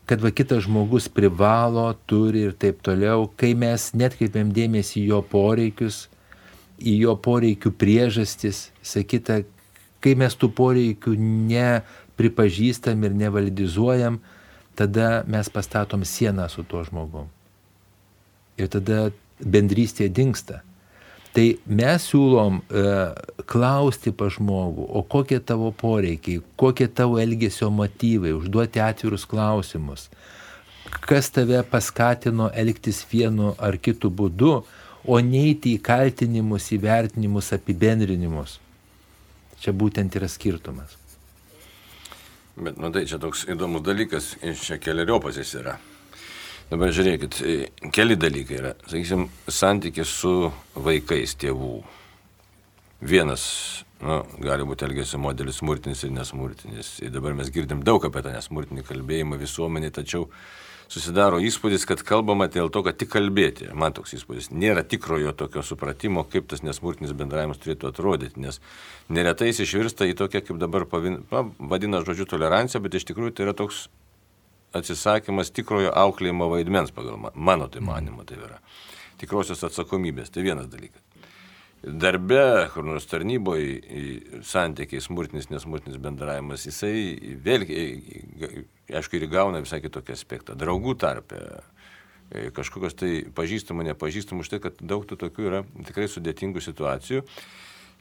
kad 0.08 0.22
va 0.24 0.30
kitas 0.32 0.64
žmogus 0.64 1.08
privalo, 1.12 1.90
turi 2.08 2.46
ir 2.48 2.54
taip 2.56 2.80
toliau, 2.84 3.26
kai 3.36 3.52
mes 3.52 3.90
netkreipiam 3.92 4.48
dėmesį 4.56 5.02
į 5.02 5.08
jo 5.10 5.20
poreikius, 5.34 6.06
į 6.80 6.94
jo 7.02 7.14
poreikių 7.20 7.74
priežastis, 7.76 8.68
sakyta, 8.80 9.42
kai 10.00 10.14
mes 10.16 10.36
tų 10.38 10.48
poreikių 10.56 11.12
nepripažįstam 11.50 13.04
ir 13.04 13.18
nevalidizuojam, 13.20 14.20
tada 14.78 15.26
mes 15.28 15.50
pastatom 15.52 16.06
sieną 16.08 16.48
su 16.48 16.64
tuo 16.64 16.84
žmogum. 16.86 17.28
Ir 18.56 18.72
tada 18.72 19.10
bendrystė 19.38 20.08
dinksta. 20.08 20.62
Tai 21.36 21.44
mes 21.66 22.04
siūlom 22.08 22.60
e, 22.60 22.82
klausti 23.50 24.14
pa 24.16 24.30
žmogų, 24.32 24.86
o 24.96 25.02
kokie 25.04 25.38
tavo 25.44 25.70
poreikiai, 25.76 26.40
kokie 26.58 26.88
tavo 26.88 27.18
elgesio 27.20 27.68
motyvai, 27.70 28.32
užduoti 28.38 28.80
atvirus 28.82 29.26
klausimus. 29.28 30.08
kas 31.00 31.30
tave 31.30 31.62
paskatino 31.70 32.50
elgtis 32.54 33.02
vienu 33.12 33.54
ar 33.58 33.76
kitu 33.76 34.10
būdu, 34.10 34.52
o 35.04 35.18
neiti 35.20 35.74
į 35.76 35.82
kaltinimus, 35.84 36.70
įvertinimus, 36.76 37.52
apibendrinimus. 37.56 38.58
Čia 39.60 39.72
būtent 39.72 40.16
yra 40.16 40.28
skirtumas. 40.28 40.96
Bet, 42.58 42.78
nu 42.78 42.90
tai 42.94 43.04
čia 43.06 43.20
toks 43.22 43.46
įdomus 43.50 43.84
dalykas, 43.86 44.34
čia 44.62 44.78
keliariopas 44.82 45.38
jis 45.38 45.54
yra. 45.60 45.76
Dabar 46.68 46.90
žiūrėkit, 46.92 47.38
keli 47.96 48.16
dalykai 48.20 48.58
yra. 48.58 48.74
Sakysim, 48.84 49.22
santykis 49.48 50.10
su 50.20 50.32
vaikais 50.76 51.32
tėvų. 51.40 51.78
Vienas, 53.08 53.44
nu, 54.04 54.18
gali 54.44 54.66
būti 54.68 54.84
elgesio 54.84 55.20
modelis 55.22 55.62
smurtinis 55.62 56.04
ir 56.04 56.12
nesmurtinis. 56.12 56.98
Ir 57.00 57.14
dabar 57.14 57.32
mes 57.38 57.48
girdim 57.54 57.80
daug 57.86 58.04
apie 58.04 58.20
tą 58.26 58.34
nesmurtinį 58.34 58.84
kalbėjimą 58.84 59.38
visuomenį, 59.40 59.90
tačiau 59.96 60.26
susidaro 60.92 61.38
įspūdis, 61.40 61.86
kad 61.88 62.02
kalbama 62.04 62.50
dėl 62.52 62.68
to, 62.74 62.82
kad 62.84 62.98
tik 63.00 63.14
kalbėti. 63.14 63.70
Man 63.72 63.96
toks 63.96 64.18
įspūdis. 64.18 64.50
Nėra 64.52 64.84
tikrojo 64.84 65.32
tokio 65.40 65.64
supratimo, 65.64 66.26
kaip 66.28 66.50
tas 66.52 66.60
nesmurtinis 66.66 67.16
bendravimas 67.16 67.62
turėtų 67.64 67.94
atrodyti, 67.94 68.44
nes 68.44 68.60
neretai 69.08 69.54
jis 69.54 69.64
išvirsta 69.64 70.08
į 70.10 70.18
tokią, 70.20 70.44
kaip 70.50 70.60
dabar 70.60 70.84
pavin, 70.90 71.22
na, 71.32 71.46
vadina 71.72 72.04
žodžiu 72.04 72.28
toleranciją, 72.28 72.84
bet 72.84 73.00
iš 73.00 73.08
tikrųjų 73.08 73.38
tai 73.38 73.48
yra 73.48 73.56
toks 73.56 73.86
atsisakymas 74.76 75.52
tikrojo 75.54 75.92
auklėjimo 75.96 76.50
vaidmens 76.52 76.92
pagal 76.94 77.30
mano 77.34 77.68
tai 77.72 77.84
manimo 77.84 78.24
tai 78.28 78.40
yra. 78.42 78.58
Tikrosios 79.18 79.64
atsakomybės. 79.66 80.30
Tai 80.30 80.44
vienas 80.46 80.68
dalykas 80.70 81.02
darbe, 81.82 82.68
kur 82.74 82.86
nors 82.86 83.06
tarnyboje 83.06 84.42
santykiai, 84.46 85.02
smurtinis, 85.02 85.48
nesmurtinis 85.52 86.00
bendravimas, 86.02 86.66
jisai 86.66 87.36
vėlgi, 87.44 87.78
aišku, 88.98 89.18
ir 89.18 89.28
įgauna 89.28 89.62
visai 89.62 89.80
kitokį 89.84 90.14
aspektą. 90.14 90.56
Draugų 90.58 90.96
tarpe, 90.98 91.38
e, 92.32 92.48
kažkokios 92.54 92.98
tai 92.98 93.12
pažįstamų, 93.34 93.86
nepažįstamų, 93.92 94.42
už 94.42 94.52
tai, 94.54 94.60
kad 94.64 94.82
daug 94.82 95.06
tų 95.06 95.20
tokių 95.22 95.48
yra 95.52 95.62
tikrai 95.86 96.08
sudėtingų 96.10 96.64
situacijų, 96.64 97.22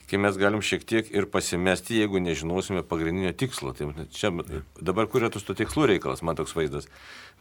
kai 0.10 0.20
mes 0.22 0.40
galim 0.40 0.64
šiek 0.64 0.86
tiek 0.88 1.12
ir 1.12 1.28
pasimesti, 1.32 2.00
jeigu 2.02 2.22
nežinosime 2.24 2.84
pagrindinio 2.88 3.34
tikslo. 3.36 3.74
Tai 3.76 3.92
čia 4.16 4.32
dabar 4.80 5.10
kur 5.12 5.24
yra 5.24 5.32
tas 5.34 5.46
to 5.48 5.56
tikslų 5.58 5.92
reikalas, 5.94 6.24
man 6.24 6.40
toks 6.40 6.56
vaizdas. 6.58 6.88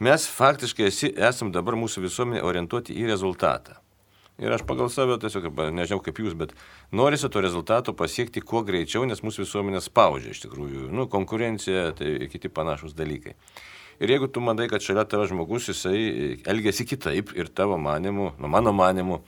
Mes 0.03 0.27
faktiškai 0.27 0.87
esi, 0.91 1.11
esam 1.15 1.53
dabar 1.55 1.79
mūsų 1.79 2.03
visuomenė 2.07 2.43
orientuoti 2.45 2.95
į 2.97 3.07
rezultatą. 3.11 3.79
Ir 4.37 4.53
aš 4.53 4.61
pagal 4.69 4.91
save 4.93 5.15
tiesiog, 5.17 5.47
nežinau 5.73 5.97
kaip 6.05 6.19
jūs, 6.21 6.35
bet 6.37 6.51
norisi 6.93 7.29
to 7.33 7.41
rezultato 7.41 7.95
pasiekti 7.97 8.43
kuo 8.45 8.61
greičiau, 8.67 9.07
nes 9.09 9.23
mūsų 9.25 9.47
visuomenė 9.47 9.81
spaudžia 9.81 10.35
iš 10.35 10.43
tikrųjų. 10.43 10.91
Nu, 10.93 11.07
konkurencija, 11.09 11.89
tai 11.97 12.29
kiti 12.29 12.51
panašus 12.53 12.93
dalykai. 12.97 13.33
Ir 13.97 14.13
jeigu 14.13 14.29
tu 14.29 14.43
manai, 14.45 14.67
kad 14.69 14.83
šalia 14.85 15.07
tavo 15.09 15.25
žmogus 15.25 15.71
jisai 15.71 16.37
elgesi 16.45 16.85
kitaip 16.85 17.33
ir 17.33 17.49
tavo 17.49 17.79
manimu, 17.81 18.35
nu 18.37 18.51
mano 18.53 18.75
manimu, 18.77 19.23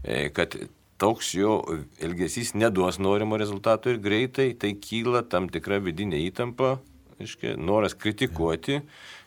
e, 0.00 0.30
kad 0.32 0.56
toks 0.98 1.34
jo 1.34 1.58
elgesys 2.02 2.54
neduos 2.54 3.00
norimo 3.02 3.38
rezultato 3.40 3.90
ir 3.90 4.00
greitai, 4.02 4.52
tai 4.54 4.74
kyla 4.78 5.24
tam 5.26 5.48
tikra 5.52 5.80
vidinė 5.82 6.20
įtampa, 6.28 6.78
aiškiai, 7.20 7.58
noras 7.58 7.94
kritikuoti 7.98 8.80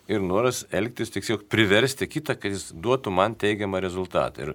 ir 0.08 0.24
noras 0.24 0.64
elgtis 0.72 1.12
tiesiog 1.12 1.46
priversti 1.52 2.08
kitą, 2.08 2.38
kad 2.40 2.54
jis 2.54 2.70
duotų 2.72 3.12
man 3.12 3.36
teigiamą 3.40 3.82
rezultatą. 3.84 4.48
Ir 4.48 4.54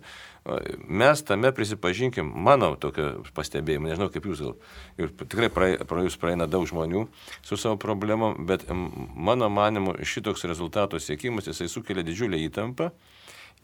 mes 0.88 1.22
tame 1.28 1.52
prisipažinkim, 1.54 2.32
mano 2.48 2.72
tokio 2.80 3.10
pastebėjimo, 3.36 3.90
nežinau 3.90 4.08
kaip 4.12 4.26
jūs 4.26 4.42
gal, 4.42 4.56
ir 4.98 5.12
tikrai 5.20 5.50
praėjus 5.52 6.16
praeina 6.20 6.48
daug 6.50 6.64
žmonių 6.68 7.04
su 7.44 7.60
savo 7.60 7.76
problemom, 7.80 8.40
bet 8.48 8.64
mano 8.72 9.50
manimu 9.52 9.98
šitoks 10.00 10.48
rezultato 10.48 11.00
siekimas, 11.00 11.50
jisai 11.52 11.68
sukelia 11.70 12.04
didžiulę 12.06 12.40
įtampą 12.48 12.90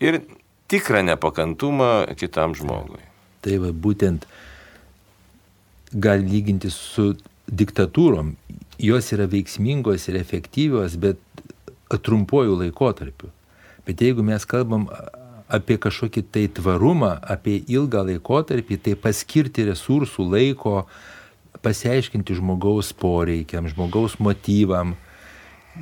ir 0.04 0.22
tikrą 0.68 1.02
nepakantumą 1.08 1.92
kitam 2.20 2.54
žmogui. 2.58 3.00
Tai 3.44 3.58
va 3.62 3.72
būtent 3.72 4.26
gali 5.92 6.28
lyginti 6.28 6.70
su 6.72 7.12
diktatūrom. 7.48 8.34
Jos 8.78 9.12
yra 9.14 9.26
veiksmingos 9.30 10.08
ir 10.10 10.18
efektyvios, 10.20 10.98
bet 11.00 11.18
trumpuoju 11.88 12.58
laikotarpiu. 12.62 13.30
Bet 13.86 14.02
jeigu 14.04 14.22
mes 14.22 14.44
kalbam 14.44 14.88
apie 15.48 15.78
kažkokį 15.80 16.22
tai 16.28 16.44
tvarumą, 16.52 17.14
apie 17.24 17.56
ilgą 17.72 18.04
laikotarpį, 18.10 18.76
tai 18.84 18.96
paskirti 19.00 19.64
resursų, 19.70 20.26
laiko, 20.28 20.82
pasiaiškinti 21.64 22.36
žmogaus 22.36 22.92
poreikiam, 22.92 23.66
žmogaus 23.70 24.18
motyvam 24.20 24.94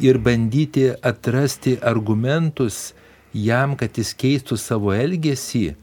ir 0.00 0.20
bandyti 0.22 0.92
atrasti 1.02 1.76
argumentus 1.82 2.94
jam, 3.34 3.74
kad 3.76 3.98
jis 3.98 4.14
keistų 4.16 4.56
savo 4.60 4.94
elgesį, 4.94 5.74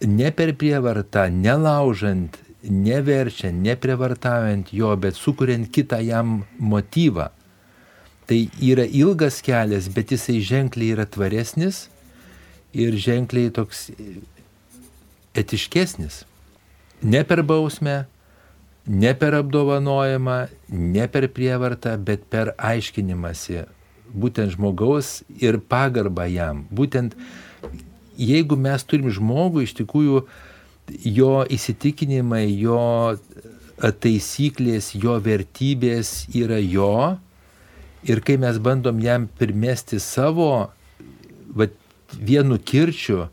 ne 0.00 0.30
per 0.32 0.52
prievartą, 0.58 1.28
nelaužant, 1.32 2.36
neverčiant, 2.62 3.62
neprievartaujant 3.62 4.72
jo, 4.74 4.92
bet 4.96 5.16
sukuriant 5.16 5.68
kitą 5.72 6.00
jam 6.04 6.42
motyvą. 6.58 7.30
Tai 8.26 8.38
yra 8.58 8.86
ilgas 8.90 9.38
kelias, 9.46 9.86
bet 9.94 10.10
jisai 10.10 10.40
ženkliai 10.42 10.96
yra 10.96 11.06
tvaresnis 11.06 11.86
ir 12.74 12.96
ženkliai 12.98 13.52
toks 13.54 13.90
etiškesnis. 15.36 16.24
Ne 17.06 17.22
per 17.28 17.44
bausmę, 17.46 18.06
ne 18.86 19.14
per 19.14 19.38
apdovanojimą, 19.38 20.36
ne 20.68 21.06
per 21.06 21.28
prievartą, 21.30 21.94
bet 22.02 22.26
per 22.32 22.54
aiškinimąsi 22.58 23.62
būtent 24.16 24.54
žmogaus 24.54 25.22
ir 25.42 25.58
pagarbą 25.60 26.26
jam. 26.30 26.64
Būtent 26.70 27.16
jeigu 28.18 28.56
mes 28.56 28.84
turim 28.84 29.10
žmogų, 29.12 29.66
iš 29.66 29.76
tikrųjų 29.80 30.24
jo 31.16 31.34
įsitikinimai, 31.52 32.46
jo 32.56 32.80
taisyklės, 33.76 34.94
jo 34.96 35.18
vertybės 35.20 36.24
yra 36.34 36.58
jo, 36.62 37.18
Ir 38.06 38.20
kai 38.22 38.36
mes 38.38 38.58
bandom 38.62 39.00
jam 39.02 39.26
primesti 39.38 39.98
savo, 39.98 40.70
va, 41.58 41.66
vienu 42.14 42.58
kirčiu, 42.62 43.24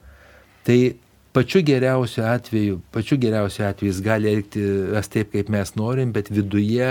tai 0.65 0.95
pačiu 1.35 1.61
geriausiu 1.65 2.23
atveju, 2.25 2.79
pačiu 2.93 3.19
geriausiu 3.21 3.67
atveju 3.67 3.91
jis 3.91 3.99
gali 4.01 4.31
elgtis 4.31 5.11
taip, 5.13 5.29
kaip 5.35 5.51
mes 5.53 5.75
norim, 5.77 6.13
bet 6.15 6.31
viduje 6.33 6.89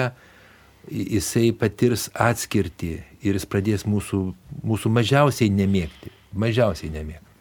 jisai 0.90 1.50
patirs 1.58 2.06
atskirti 2.14 2.94
ir 3.22 3.38
jis 3.38 3.48
pradės 3.50 3.86
mūsų, 3.88 4.22
mūsų 4.62 4.94
mažiausiai 5.00 5.50
nemėgti. 5.50 6.14
Mažiausiai 6.38 6.92
nemėgti. 6.94 7.31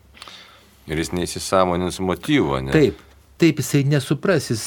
Ir 0.91 0.99
jis 0.99 1.13
neįsisamonins 1.15 2.01
motyvo, 2.03 2.59
ne? 2.59 2.73
Taip, 2.75 2.99
taip 3.39 3.61
jisai 3.63 3.85
nesupras, 3.87 4.49
jis 4.51 4.65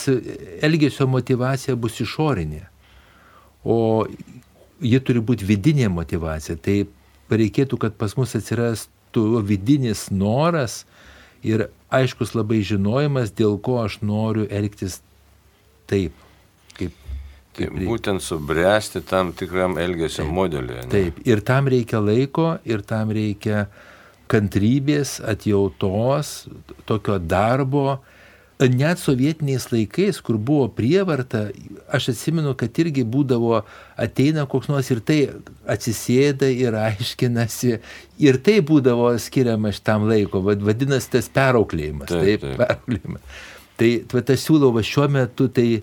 elgesio 0.64 1.06
motivacija 1.10 1.76
bus 1.76 2.00
išorinė. 2.00 2.62
O 3.64 3.76
ji 4.84 5.00
turi 5.04 5.22
būti 5.24 5.46
vidinė 5.48 5.88
motivacija. 5.92 6.56
Tai 6.60 6.82
reikėtų, 7.32 7.78
kad 7.80 7.96
pas 8.00 8.16
mus 8.18 8.34
atsirastų 8.36 9.42
vidinis 9.46 10.08
noras 10.12 10.82
ir 11.44 11.68
aiškus 11.94 12.34
labai 12.34 12.62
žinojimas, 12.66 13.32
dėl 13.36 13.58
ko 13.62 13.80
aš 13.84 14.00
noriu 14.02 14.46
elgtis 14.50 15.00
taip. 15.90 16.16
Kaip, 16.74 16.94
kaip 17.56 17.74
tai 17.76 17.88
būtent 17.88 18.24
subręsti 18.24 19.04
tam 19.08 19.32
tikram 19.36 19.78
elgesio 19.80 20.26
modeliui. 20.28 20.86
Taip, 20.92 21.20
ir 21.26 21.44
tam 21.46 21.70
reikia 21.72 22.00
laiko, 22.02 22.54
ir 22.64 22.84
tam 22.86 23.12
reikia 23.14 23.66
kantrybės, 24.34 25.20
atjautos, 25.22 26.34
tokio 26.88 27.20
darbo, 27.22 28.00
net 28.60 29.00
sovietiniais 29.02 29.66
laikais, 29.72 30.20
kur 30.24 30.38
buvo 30.38 30.68
prievarta, 30.72 31.48
aš 31.92 32.12
atsimenu, 32.14 32.54
kad 32.58 32.78
irgi 32.80 33.04
būdavo, 33.06 33.62
ateina 34.00 34.46
koks 34.50 34.70
nors 34.70 34.90
ir 34.94 35.02
tai 35.04 35.18
atsisėda 35.70 36.48
ir 36.52 36.76
aiškinasi. 36.78 37.78
Ir 38.22 38.38
tai 38.46 38.60
būdavo 38.64 39.10
skiriama 39.20 39.74
šitam 39.74 40.06
laiko, 40.10 40.42
vadinasi 40.44 41.16
tas 41.16 41.30
perauklėjimas. 41.34 42.10
Taip, 42.12 42.46
taip. 42.46 42.56
perauklėjimas. 42.62 43.42
Tai 43.74 44.22
tas 44.22 44.46
siūlau 44.46 44.70
va 44.74 44.84
šiuo 44.86 45.08
metu 45.10 45.48
tai 45.50 45.82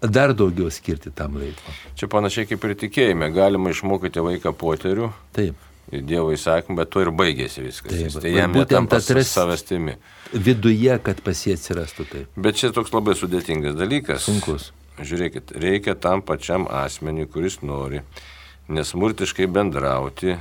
dar 0.00 0.32
daugiau 0.32 0.70
skirti 0.72 1.12
tam 1.12 1.36
laiko. 1.36 1.74
Čia 2.00 2.08
panašiai 2.08 2.48
kaip 2.48 2.64
ir 2.64 2.78
tikėjime, 2.86 3.28
galima 3.36 3.74
išmokyti 3.74 4.24
vaiką 4.24 4.56
poterių. 4.56 5.10
Taip. 5.36 5.69
Dievo 5.90 6.30
įsakymą, 6.34 6.76
bet 6.78 6.90
to 6.94 7.02
ir 7.02 7.10
baigėsi 7.14 7.64
viskas. 7.64 7.90
Taip, 7.90 8.18
tai 8.22 8.34
jam 8.34 8.52
būtent 8.54 8.92
atras 8.94 9.32
savastimi. 9.34 9.96
Viduje, 10.30 10.92
kad 11.02 11.22
pasie 11.26 11.56
atsirastų 11.58 12.06
taip. 12.10 12.36
Bet 12.38 12.60
čia 12.60 12.70
toks 12.74 12.94
labai 12.94 13.16
sudėtingas 13.18 13.74
dalykas. 13.78 14.22
Sunkus. 14.28 14.70
Žiūrėkit, 15.00 15.54
reikia 15.58 15.96
tam 15.98 16.22
pačiam 16.22 16.68
asmeniui, 16.70 17.26
kuris 17.30 17.58
nori 17.64 18.04
nesmurtiškai 18.70 19.48
bendrauti, 19.50 20.36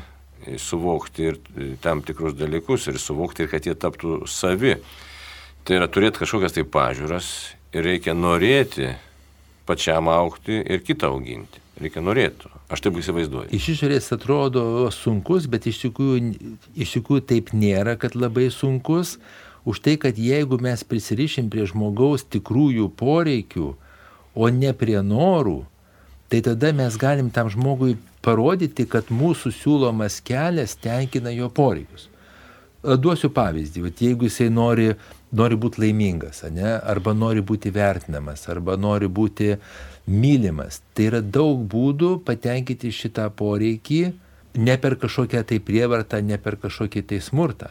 suvokti 0.60 1.30
ir 1.32 1.40
tam 1.84 2.04
tikrus 2.06 2.36
dalykus 2.38 2.88
ir 2.92 3.00
suvokti, 3.02 3.46
ir 3.46 3.52
kad 3.52 3.66
jie 3.66 3.76
taptų 3.76 4.22
savi. 4.30 4.76
Tai 5.66 5.80
yra 5.80 5.90
turėti 5.92 6.22
kažkokias 6.22 6.56
tai 6.56 6.66
pažiūras 6.66 7.30
ir 7.76 7.86
reikia 7.86 8.16
norėti 8.18 8.94
pačiam 9.70 10.10
aukti 10.10 10.62
ir 10.62 10.84
kitą 10.86 11.12
auginti. 11.14 11.62
Reikia 11.84 12.04
norėti. 12.04 12.50
Aš 12.72 12.84
taip 12.86 12.98
įsivaizduoju. 13.02 13.52
Iš 13.56 13.70
išorės 13.76 14.12
atrodo 14.16 14.64
sunkus, 14.94 15.48
bet 15.52 15.68
iš 15.70 15.84
tikrųjų, 15.86 16.34
iš 16.76 16.96
tikrųjų 16.98 17.26
taip 17.34 17.54
nėra, 17.56 17.98
kad 18.00 18.18
labai 18.20 18.50
sunkus. 18.54 19.18
Už 19.68 19.82
tai, 19.84 19.98
kad 20.02 20.18
jeigu 20.18 20.58
mes 20.64 20.86
prisirišim 20.88 21.50
prie 21.52 21.66
žmogaus 21.68 22.24
tikrųjų 22.32 22.88
poreikių, 22.98 23.74
o 24.40 24.50
ne 24.54 24.72
prie 24.74 24.98
norų, 25.04 25.64
tai 26.32 26.40
tada 26.46 26.72
mes 26.74 26.96
galim 26.98 27.30
tam 27.34 27.50
žmogui 27.52 27.98
parodyti, 28.26 28.86
kad 28.90 29.12
mūsų 29.12 29.52
siūlomas 29.56 30.20
kelias 30.26 30.78
tenkina 30.80 31.34
jo 31.34 31.50
poreikius. 31.52 32.08
Duosiu 32.80 33.28
pavyzdį, 33.36 33.82
bet 33.90 34.02
jeigu 34.06 34.30
jisai 34.30 34.48
nori, 34.54 34.94
nori 35.36 35.58
būti 35.60 35.82
laimingas, 35.84 36.46
ne, 36.56 36.78
arba 36.80 37.12
nori 37.12 37.44
būti 37.44 37.74
vertinamas, 37.76 38.46
arba 38.48 38.78
nori 38.80 39.10
būti 39.12 39.58
mylimas, 40.10 40.82
tai 40.98 41.10
yra 41.12 41.22
daug 41.22 41.62
būdų 41.70 42.18
patenkinti 42.26 42.92
šitą 42.94 43.28
poreikį, 43.38 44.02
ne 44.58 44.76
per 44.82 44.98
kažkokią 45.00 45.44
tai 45.46 45.60
prievartą, 45.62 46.22
ne 46.26 46.40
per 46.42 46.58
kažkokį 46.62 47.06
tai 47.12 47.22
smurtą. 47.22 47.70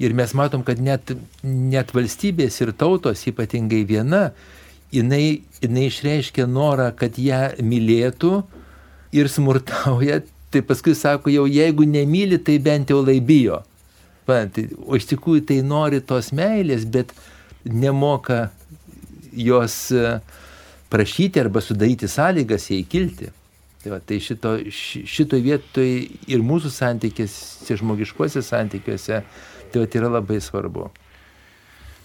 Ir 0.00 0.12
mes 0.16 0.32
matom, 0.36 0.64
kad 0.64 0.80
net, 0.80 1.12
net 1.44 1.92
valstybės 1.96 2.58
ir 2.60 2.72
tautos, 2.76 3.24
ypatingai 3.28 3.82
viena, 3.88 4.30
jinai, 4.92 5.42
jinai 5.62 5.86
išreiškia 5.88 6.48
norą, 6.48 6.90
kad 6.96 7.16
ją 7.20 7.56
mylėtų 7.64 8.32
ir 9.16 9.30
smurtauja, 9.32 10.20
tai 10.52 10.62
paskui 10.64 10.96
sako, 10.96 11.32
jau 11.32 11.46
jeigu 11.48 11.86
nemyli, 11.88 12.40
tai 12.40 12.58
bent 12.62 12.92
jau 12.92 13.00
laibijo. 13.04 13.62
Tai, 14.26 14.64
o 14.84 14.98
iš 14.98 15.06
tikrųjų 15.12 15.44
tai 15.48 15.60
nori 15.62 16.00
tos 16.02 16.32
meilės, 16.34 16.84
bet 16.88 17.12
nemoka 17.64 18.48
jos 19.36 19.76
e, 19.94 20.16
prašyti 20.92 21.40
arba 21.40 21.60
sudaryti 21.60 22.08
sąlygas 22.08 22.70
jai 22.70 22.84
kilti. 22.84 23.32
Tai, 23.82 23.92
va, 23.94 24.00
tai 24.02 24.18
šito, 24.22 24.56
šito 24.70 25.38
vietoje 25.38 26.08
ir 26.26 26.42
mūsų 26.42 26.72
santykiuose, 26.74 27.76
žmogiškuose 27.78 28.42
santykiuose, 28.42 29.20
tai 29.70 29.82
va, 29.82 29.90
yra 30.00 30.10
labai 30.18 30.40
svarbu. 30.42 30.88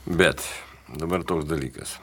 Bet 0.05 0.43
dabar 1.01 1.25
toks 1.25 1.47
dalykas. 1.50 1.95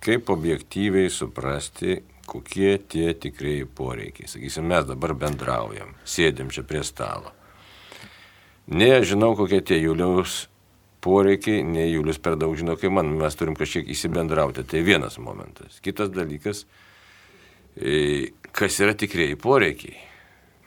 Kaip 0.00 0.32
objektyviai 0.32 1.10
suprasti, 1.12 1.98
kokie 2.30 2.78
tie 2.88 3.12
tikrieji 3.12 3.66
poreikiai. 3.66 4.30
Sakysim, 4.30 4.68
mes 4.70 4.86
dabar 4.88 5.12
bendraujam, 5.18 5.92
sėdėm 6.08 6.52
čia 6.54 6.64
prie 6.64 6.80
stalo. 6.86 7.34
Nežinau, 8.70 9.34
kokie 9.36 9.60
tie 9.66 9.80
Juliaus 9.82 10.46
poreikiai, 11.00 11.64
ne 11.64 11.86
Julius 11.88 12.20
per 12.22 12.36
daug 12.40 12.54
žino, 12.58 12.76
kaip 12.80 12.92
man, 12.94 13.10
mes 13.20 13.36
turim 13.38 13.56
kažkiek 13.58 13.88
įsibendrauti. 13.90 14.64
Tai 14.68 14.84
vienas 14.86 15.18
momentas. 15.22 15.80
Kitas 15.84 16.12
dalykas, 16.14 16.64
e, 17.76 18.30
kas 18.56 18.80
yra 18.82 18.94
tikrieji 18.98 19.38
poreikiai. 19.40 19.96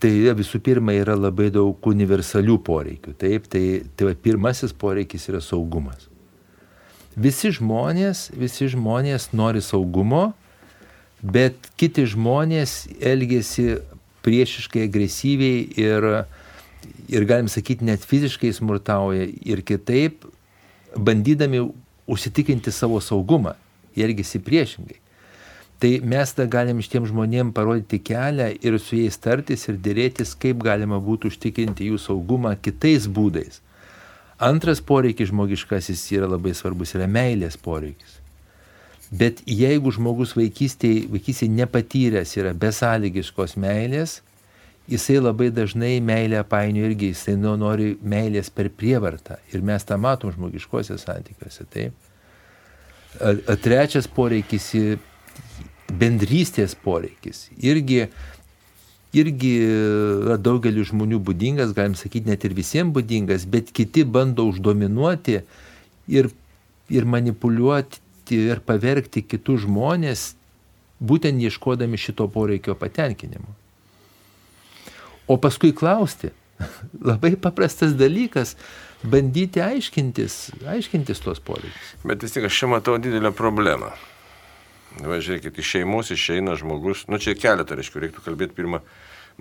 Tai 0.04 0.12
visų 0.36 0.60
pirma 0.60 0.96
yra 0.98 1.16
labai 1.16 1.48
daug 1.54 1.88
universalių 1.88 2.58
poreikių. 2.68 3.14
Taip, 3.16 3.46
tai, 3.48 3.84
tai 3.96 4.10
va, 4.10 4.16
pirmasis 4.20 4.74
poreikis 4.76 5.30
yra 5.32 5.40
saugumas. 5.40 6.10
Visi 7.16 7.54
žmonės, 7.54 8.32
visi 8.36 8.68
žmonės 8.74 9.30
nori 9.38 9.62
saugumo, 9.64 10.32
bet 11.22 11.70
kiti 11.80 12.08
žmonės 12.10 12.88
elgesi 13.00 13.78
priešiškai, 14.26 14.88
agresyviai 14.90 15.62
ir, 15.80 16.08
ir 17.10 17.26
galim 17.30 17.50
sakyti, 17.52 17.86
net 17.86 18.06
fiziškai 18.08 18.54
smurtauja 18.54 19.28
ir 19.46 19.62
kitaip, 19.66 20.26
bandydami 20.98 21.64
užsitikinti 22.08 22.72
savo 22.72 23.00
saugumą, 23.02 23.56
jie 23.96 24.06
elgesi 24.08 24.42
priešingai. 24.44 25.00
Tai 25.84 25.92
mes 26.08 26.32
tada 26.32 26.48
galim 26.48 26.80
šitiem 26.80 27.06
žmonėm 27.10 27.52
parodyti 27.56 28.00
kelią 28.00 28.54
ir 28.64 28.78
su 28.80 28.96
jais 28.96 29.18
tartis 29.20 29.68
ir 29.68 29.80
dėrėtis, 29.84 30.32
kaip 30.40 30.62
galima 30.64 31.00
būtų 31.04 31.34
užtikrinti 31.34 31.90
jų 31.90 32.00
saugumą 32.00 32.54
kitais 32.56 33.10
būdais. 33.12 33.60
Antras 34.40 34.80
poreikis 34.80 35.30
žmogiškasis 35.32 36.06
yra 36.16 36.30
labai 36.32 36.54
svarbus, 36.56 36.96
yra 36.96 37.08
meilės 37.08 37.58
poreikis. 37.60 38.20
Bet 39.14 39.44
jeigu 39.46 39.92
žmogus 39.94 40.34
vaikystėje, 40.38 41.04
vaikystėje 41.12 41.52
nepatyręs 41.54 42.32
yra 42.40 42.54
besąlygiškos 42.58 43.58
meilės, 43.62 44.22
jisai 44.90 45.20
labai 45.20 45.50
dažnai 45.52 46.00
meilę 46.04 46.44
painio 46.44 46.86
irgi, 46.90 47.14
jisai 47.14 47.36
nu, 47.40 47.56
nori 47.60 47.94
meilės 48.02 48.52
per 48.52 48.70
prievartą. 48.70 49.40
Ir 49.54 49.64
mes 49.64 49.86
tą 49.88 49.98
matom 50.02 50.34
žmogiškosiuose 50.36 51.06
santykiuose. 51.06 51.68
Taip. 51.72 51.96
A, 53.20 53.34
a, 53.54 53.56
trečias 53.56 54.10
poreikis- 54.10 54.74
bendrystės 56.04 56.76
poreikis. 56.76 57.48
Irgi, 57.62 58.08
irgi 59.14 59.54
daugeliu 60.42 60.84
žmonių 60.90 61.20
būdingas, 61.22 61.76
galim 61.76 61.96
sakyti, 61.96 62.28
net 62.28 62.44
ir 62.44 62.56
visiems 62.58 62.94
būdingas, 62.96 63.46
bet 63.46 63.72
kiti 63.72 64.04
bando 64.04 64.48
uždominuoti 64.50 65.42
ir, 66.08 66.32
ir 66.90 67.06
manipuliuoti 67.06 68.02
ir 68.32 68.60
pavergti 68.66 69.22
kitus 69.22 69.68
žmonės, 69.68 70.34
būtent 71.04 71.40
ieškodami 71.44 72.00
šito 72.00 72.28
poreikio 72.32 72.76
patenkinimo. 72.80 73.63
O 75.28 75.38
paskui 75.40 75.74
klausti, 75.76 76.32
labai 77.10 77.36
paprastas 77.40 77.96
dalykas, 78.00 78.56
bandyti 79.04 79.62
aiškintis, 79.64 80.40
aiškintis 80.70 81.24
tuos 81.24 81.42
poreikius. 81.44 81.94
Bet 82.08 82.24
vis 82.24 82.36
tik 82.36 82.48
aš 82.48 82.64
čia 82.64 82.72
matau 82.72 82.98
didelę 83.02 83.34
problemą. 83.36 83.94
Va, 85.02 85.18
žiūrėkit, 85.18 85.58
iš 85.58 85.72
šeimos 85.78 86.12
išeina 86.14 86.54
žmogus, 86.60 87.08
nu 87.10 87.18
čia 87.22 87.34
keletą, 87.38 87.78
reiškia, 87.80 88.04
reiktų 88.04 88.24
kalbėti 88.28 88.58
pirmą. 88.60 88.84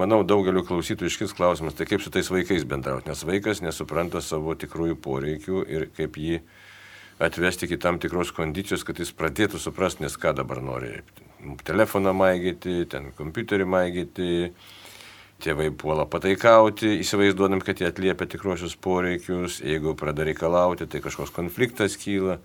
Manau, 0.00 0.22
daugeliu 0.24 0.62
klausytojų 0.64 1.10
iškis 1.12 1.34
klausimas, 1.36 1.76
tai 1.76 1.84
kaip 1.84 2.00
su 2.00 2.08
tais 2.12 2.30
vaikais 2.32 2.64
bendrauti, 2.64 3.10
nes 3.10 3.24
vaikas 3.28 3.60
nesupranta 3.60 4.22
savo 4.24 4.54
tikrųjų 4.56 4.96
poreikių 5.04 5.64
ir 5.68 5.90
kaip 5.92 6.16
jį 6.16 6.38
atvesti 7.22 7.68
iki 7.68 7.76
tam 7.76 7.98
tikros 8.00 8.32
kondicijos, 8.32 8.86
kad 8.88 8.96
jis 9.02 9.12
pradėtų 9.12 9.60
suprasti, 9.60 10.06
nes 10.06 10.16
ką 10.16 10.32
dabar 10.38 10.62
nori. 10.64 11.02
Telefoną 11.68 12.14
maigyti, 12.16 12.86
ten 12.88 13.10
kompiuterį 13.18 13.68
maigyti, 13.68 14.30
tėvai 15.42 15.70
puola 15.74 16.06
pataikauti, 16.08 16.98
įsivaizduodam, 17.02 17.62
kad 17.64 17.82
jie 17.82 17.88
atliepia 17.90 18.28
tikruosius 18.30 18.76
poreikius, 18.78 19.60
jeigu 19.64 19.96
pradeda 19.98 20.30
reikalauti, 20.30 20.88
tai 20.90 21.02
kažkoks 21.04 21.34
konfliktas 21.34 21.98
kyla. 22.00 22.38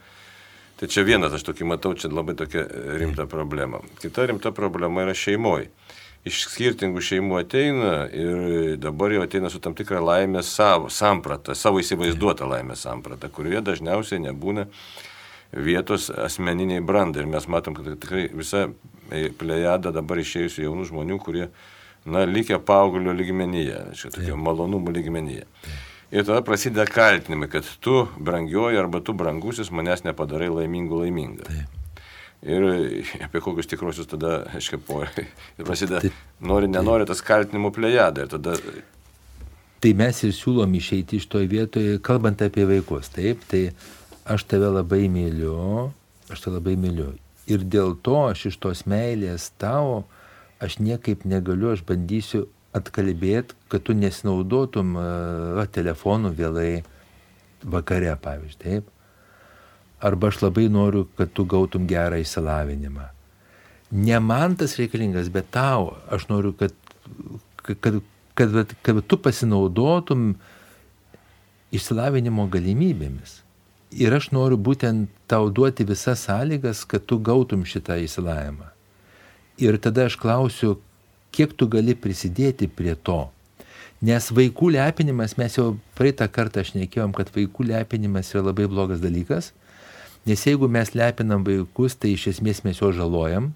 Tai 0.78 0.90
čia 0.94 1.02
vienas, 1.06 1.34
aš 1.34 1.46
tokį 1.48 1.72
matau, 1.72 1.96
čia 1.98 2.12
labai 2.14 2.36
tokia 2.38 2.68
rimta 3.00 3.26
problema. 3.30 3.80
Kita 4.02 4.28
rimta 4.30 4.52
problema 4.54 5.08
yra 5.08 5.16
šeimoje 5.18 5.72
iš 6.28 6.44
skirtingų 6.52 7.02
šeimų 7.04 7.40
ateina 7.42 7.94
ir 8.12 8.78
dabar 8.82 9.14
jau 9.14 9.24
ateina 9.26 9.52
su 9.54 9.62
tam 9.64 9.76
tikra 9.78 10.02
laimės 10.04 10.50
savo 10.56 10.92
samprata, 10.94 11.56
savo 11.56 11.82
įsivaizduota 11.84 12.48
laimės 12.50 12.86
samprata, 12.88 13.30
kurioje 13.34 13.64
dažniausiai 13.70 14.22
nebūna 14.26 14.68
vietos 15.54 16.10
asmeniniai 16.12 16.84
brandai. 16.84 17.24
Ir 17.24 17.32
mes 17.32 17.48
matom, 17.52 17.78
kad 17.78 17.90
tikrai 18.02 18.28
visa 18.34 18.68
plejada 19.40 19.94
dabar 19.96 20.20
išėjusių 20.24 20.68
jaunų 20.68 20.88
žmonių, 20.92 21.20
kurie, 21.24 21.48
na, 22.08 22.24
likę 22.26 22.60
paauglio 22.64 23.14
lygmenyje, 23.14 23.82
čia 24.00 24.12
tokio 24.14 24.38
malonumų 24.40 24.96
lygmenyje. 24.96 25.46
Ir 26.08 26.24
tada 26.24 26.40
prasideda 26.46 26.86
kaltinimai, 26.88 27.50
kad 27.52 27.68
tu 27.84 28.06
brangioji 28.16 28.80
arba 28.80 29.02
tu 29.04 29.16
brangusis 29.18 29.74
manęs 29.76 30.06
nepadarai 30.08 30.48
laimingų 30.48 31.02
laimingą. 31.04 31.50
Taip. 31.50 31.74
Ir 32.48 32.64
apie 33.26 33.42
kokius 33.44 33.68
tikrosius 33.68 34.08
tada, 34.08 34.46
aiškiai, 34.56 34.80
po. 34.88 35.02
Ir 35.58 35.68
prasideda, 35.68 36.04
tai, 36.06 36.14
nori, 36.40 36.70
nenori 36.72 37.08
tas 37.10 37.24
kaltinimų 37.26 37.74
plejada. 37.76 38.24
Ir 38.24 38.32
tada... 38.32 38.56
Tai 39.84 39.94
mes 39.98 40.24
ir 40.24 40.32
siūlom 40.34 40.72
išeiti 40.78 41.20
iš 41.20 41.28
toj 41.30 41.50
vietoje, 41.52 41.98
kalbant 42.06 42.40
apie 42.46 42.64
vaikus. 42.70 43.12
Taip, 43.14 43.44
tai 43.52 43.68
aš 44.30 44.48
tave 44.48 44.70
labai 44.72 45.06
myliu, 45.12 45.90
aš 46.32 46.46
tave 46.46 46.62
labai 46.62 46.78
myliu. 46.80 47.12
Ir 47.52 47.68
dėl 47.68 47.98
to 48.04 48.22
aš 48.30 48.48
iš 48.52 48.62
tos 48.64 48.86
meilės 48.88 49.52
tavo, 49.60 50.06
aš 50.64 50.80
niekaip 50.80 51.26
negaliu, 51.26 51.72
aš 51.74 51.84
bandysiu 51.88 52.48
atkalbėti, 52.78 53.56
kad 53.72 53.86
tu 53.88 53.96
nesinaudotum 53.98 54.94
uh, 55.00 55.66
telefonu 55.74 56.34
vėlai 56.36 56.84
vakare, 57.64 58.14
pavyzdžiui. 58.22 58.62
Taip 58.64 58.94
arba 60.00 60.28
aš 60.28 60.42
labai 60.42 60.68
noriu, 60.70 61.08
kad 61.18 61.32
tu 61.34 61.46
gautum 61.46 61.88
gerą 61.90 62.22
įsilavinimą. 62.22 63.10
Ne 63.92 64.20
man 64.20 64.56
tas 64.60 64.76
reikalingas, 64.78 65.32
bet 65.34 65.50
tau. 65.52 65.96
Aš 66.12 66.28
noriu, 66.30 66.54
kad, 66.54 66.74
kad, 67.64 67.82
kad, 67.82 68.00
kad, 68.36 68.74
kad 68.84 69.02
tu 69.08 69.18
pasinaudotum 69.18 70.34
išsilavinimo 71.74 72.48
galimybėmis. 72.52 73.42
Ir 73.98 74.14
aš 74.14 74.32
noriu 74.36 74.60
būtent 74.60 75.10
tau 75.32 75.48
duoti 75.50 75.88
visas 75.88 76.26
sąlygas, 76.28 76.84
kad 76.86 77.06
tu 77.08 77.20
gautum 77.24 77.64
šitą 77.66 77.98
įsilavimą. 78.04 78.77
Ir 79.62 79.78
tada 79.82 80.06
aš 80.06 80.18
klausiu, 80.22 80.78
kiek 81.34 81.54
tu 81.58 81.68
gali 81.72 81.96
prisidėti 81.98 82.70
prie 82.70 82.96
to. 82.96 83.26
Nes 84.06 84.30
vaikų 84.30 84.76
lepinimas, 84.76 85.38
mes 85.42 85.56
jau 85.58 85.72
praeitą 85.98 86.28
kartą 86.30 86.62
šnekėjom, 86.66 87.16
kad 87.18 87.32
vaikų 87.34 87.72
lepinimas 87.72 88.30
yra 88.36 88.44
labai 88.52 88.68
blogas 88.70 89.02
dalykas 89.02 89.52
Nes 90.28 90.44
jeigu 90.44 90.68
mes 90.68 90.90
lepinam 90.92 91.44
vaikus, 91.48 91.94
tai 91.96 92.12
iš 92.12 92.26
esmės 92.34 92.60
mes 92.66 92.82
juos 92.82 92.98
žalojam. 92.98 93.54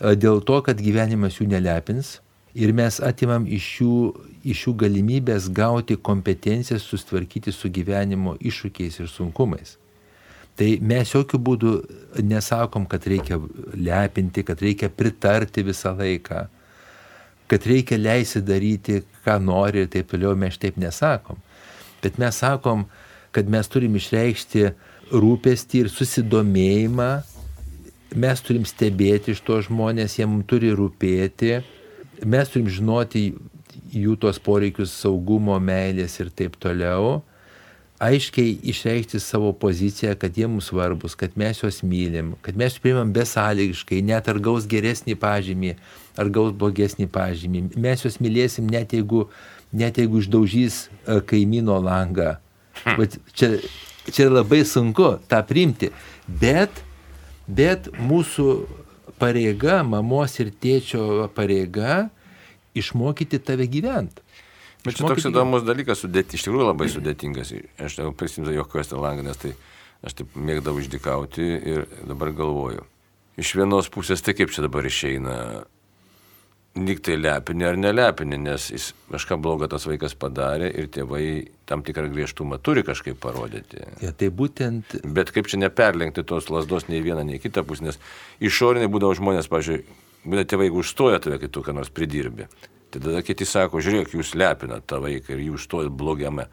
dėl 0.00 0.40
to, 0.40 0.56
kad 0.66 0.80
gyvenimas 0.80 1.36
jų 1.38 1.46
nelepins 1.46 2.20
ir 2.56 2.72
mes 2.72 2.96
atimam 3.04 3.44
iš 3.46 3.66
jų, 3.78 3.96
iš 4.42 4.62
jų 4.66 4.72
galimybės 4.82 5.50
gauti 5.52 5.96
kompetencijas 6.08 6.82
sustvarkyti 6.82 7.52
su 7.52 7.68
gyvenimo 7.68 8.34
iššūkiais 8.40 8.98
ir 9.00 9.08
sunkumais. 9.12 9.76
Tai 10.60 10.68
mes 10.84 11.08
jokių 11.14 11.38
būdų 11.40 11.70
nesakom, 12.28 12.84
kad 12.84 13.06
reikia 13.08 13.38
lepinti, 13.72 14.44
kad 14.44 14.60
reikia 14.60 14.90
pritarti 14.92 15.64
visą 15.64 15.94
laiką, 15.96 16.42
kad 17.48 17.68
reikia 17.70 17.96
leisti 17.96 18.42
daryti, 18.44 18.98
ką 19.24 19.38
nori 19.40 19.86
ir 19.86 19.88
taip 19.94 20.10
toliau, 20.12 20.34
mes 20.36 20.60
taip 20.60 20.76
nesakom. 20.76 21.40
Bet 22.04 22.20
mes 22.20 22.36
sakom, 22.42 22.84
kad 23.32 23.48
mes 23.48 23.72
turim 23.72 23.96
išreikšti 23.96 24.66
rūpestį 25.10 25.84
ir 25.86 25.90
susidomėjimą, 25.94 27.08
mes 28.20 28.44
turim 28.44 28.68
stebėti 28.68 29.32
iš 29.32 29.40
to 29.46 29.62
žmonės, 29.64 30.18
jiem 30.20 30.42
turi 30.44 30.74
rūpėti, 30.76 31.56
mes 32.28 32.52
turim 32.52 32.68
žinoti 32.68 33.30
jų 33.96 34.20
tuos 34.20 34.36
poreikius 34.42 34.92
saugumo, 34.92 35.56
meilės 35.56 36.20
ir 36.20 36.28
taip 36.36 36.60
toliau, 36.60 37.22
aiškiai 38.00 38.56
išreikšti 38.72 39.20
savo 39.20 39.52
poziciją, 39.52 40.14
kad 40.18 40.38
jie 40.38 40.46
mums 40.48 40.70
svarbus, 40.70 41.14
kad 41.14 41.30
mes 41.36 41.62
juos 41.62 41.82
mylim, 41.84 42.32
kad 42.40 42.56
mes 42.56 42.78
priimam 42.80 43.12
besąlygiškai, 43.12 44.00
net 44.02 44.28
ar 44.32 44.40
gaus 44.40 44.64
geresnį 44.70 45.18
pažymį, 45.20 45.74
ar 46.16 46.30
gaus 46.32 46.54
blogesnį 46.56 47.10
pažymį. 47.12 47.62
Mes 47.76 48.04
juos 48.04 48.16
mylėsim 48.24 48.70
net 48.72 48.94
jeigu, 48.96 49.26
net 49.72 50.00
jeigu 50.00 50.22
išdaužys 50.24 50.86
e, 50.88 51.20
kaimyno 51.20 51.76
langą. 51.84 52.38
Bet 52.86 53.18
hm. 53.18 53.34
čia, 53.36 53.50
čia 54.08 54.30
labai 54.32 54.62
sunku 54.64 55.18
tą 55.28 55.42
priimti. 55.44 55.92
Bet, 56.24 56.80
bet 57.44 57.92
mūsų 58.00 58.48
pareiga, 59.20 59.82
mamos 59.84 60.40
ir 60.40 60.54
tėčio 60.56 61.28
pareiga 61.36 62.06
išmokyti 62.72 63.44
tave 63.44 63.68
gyventi. 63.68 64.24
Bet 64.84 64.96
čia 64.96 65.08
toks 65.08 65.26
įdomus 65.28 65.66
dalykas, 65.66 66.00
sudėti, 66.04 66.38
iš 66.38 66.46
tikrųjų 66.46 66.70
labai 66.70 66.88
sudėtingas. 66.92 67.52
Aš 67.84 67.98
prisimenu 68.16 68.54
jokios 68.56 68.88
tą 68.92 69.00
langą, 69.02 69.26
nes 69.26 69.40
tai 69.40 69.52
aš 70.06 70.16
taip 70.20 70.38
mėgdavau 70.38 70.80
išdikauti 70.80 71.50
ir 71.74 71.84
dabar 72.08 72.32
galvoju. 72.36 72.86
Iš 73.40 73.52
vienos 73.60 73.90
pusės 73.92 74.24
tai 74.24 74.34
kaip 74.36 74.52
čia 74.52 74.64
dabar 74.64 74.88
išeina 74.88 75.36
lyg 76.78 77.00
tai 77.02 77.16
lepini 77.18 77.66
ar 77.66 77.76
nelepini, 77.78 78.38
nes 78.38 78.68
jis 78.70 78.90
kažką 79.10 79.40
blogo 79.42 79.66
tas 79.70 79.86
vaikas 79.88 80.14
padarė 80.18 80.70
ir 80.78 80.86
tėvai 80.92 81.24
tam 81.66 81.82
tikrą 81.86 82.06
griežtumą 82.12 82.60
turi 82.62 82.84
kažkaip 82.86 83.18
parodyti. 83.20 83.82
Ja, 84.04 84.12
tai 84.14 84.30
būtent. 84.30 85.00
Bet 85.04 85.32
kaip 85.34 85.50
čia 85.50 85.58
neperlenkti 85.64 86.24
tos 86.26 86.50
lasdos 86.52 86.86
nei 86.88 87.02
vieną, 87.02 87.26
nei 87.26 87.42
kitą 87.42 87.66
pusę, 87.66 87.88
nes 87.88 87.98
išoriniai 88.40 88.90
būdavo 88.92 89.18
žmonės, 89.18 89.50
pažiūrėjau, 89.50 89.98
būdavo 90.24 90.50
tėvai, 90.52 90.68
jeigu 90.68 90.84
užstoja 90.84 91.22
tave, 91.24 91.40
kai 91.42 91.50
tu 91.50 91.64
ką 91.66 91.74
nors 91.74 91.90
pridirbi. 91.90 92.46
Tai 92.90 92.98
tada 92.98 93.20
kiti 93.22 93.46
sako, 93.46 93.78
žiūrėk, 93.78 94.16
jūs 94.18 94.32
lepinat 94.34 94.82
tą 94.90 94.98
vaiką 95.04 95.36
ir 95.36 95.44
jūs 95.52 95.68
stojat 95.68 95.92
blogiame. 95.94 96.48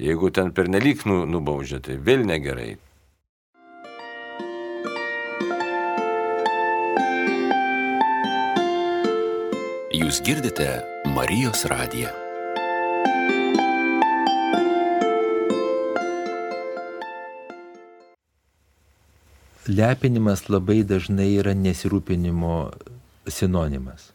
Jeigu 0.00 0.30
ten 0.32 0.54
per 0.56 0.70
nelik 0.72 1.04
nu, 1.04 1.26
nubaudžia, 1.28 1.82
tai 1.84 1.98
vėl 2.00 2.24
negerai. 2.24 2.78
Jūs 9.92 10.22
girdite 10.24 10.70
Marijos 11.12 11.66
radiją. 11.68 12.14
Lepinimas 19.68 20.46
labai 20.48 20.80
dažnai 20.88 21.28
yra 21.42 21.52
nesirūpinimo 21.52 22.56
sinonimas. 23.28 24.08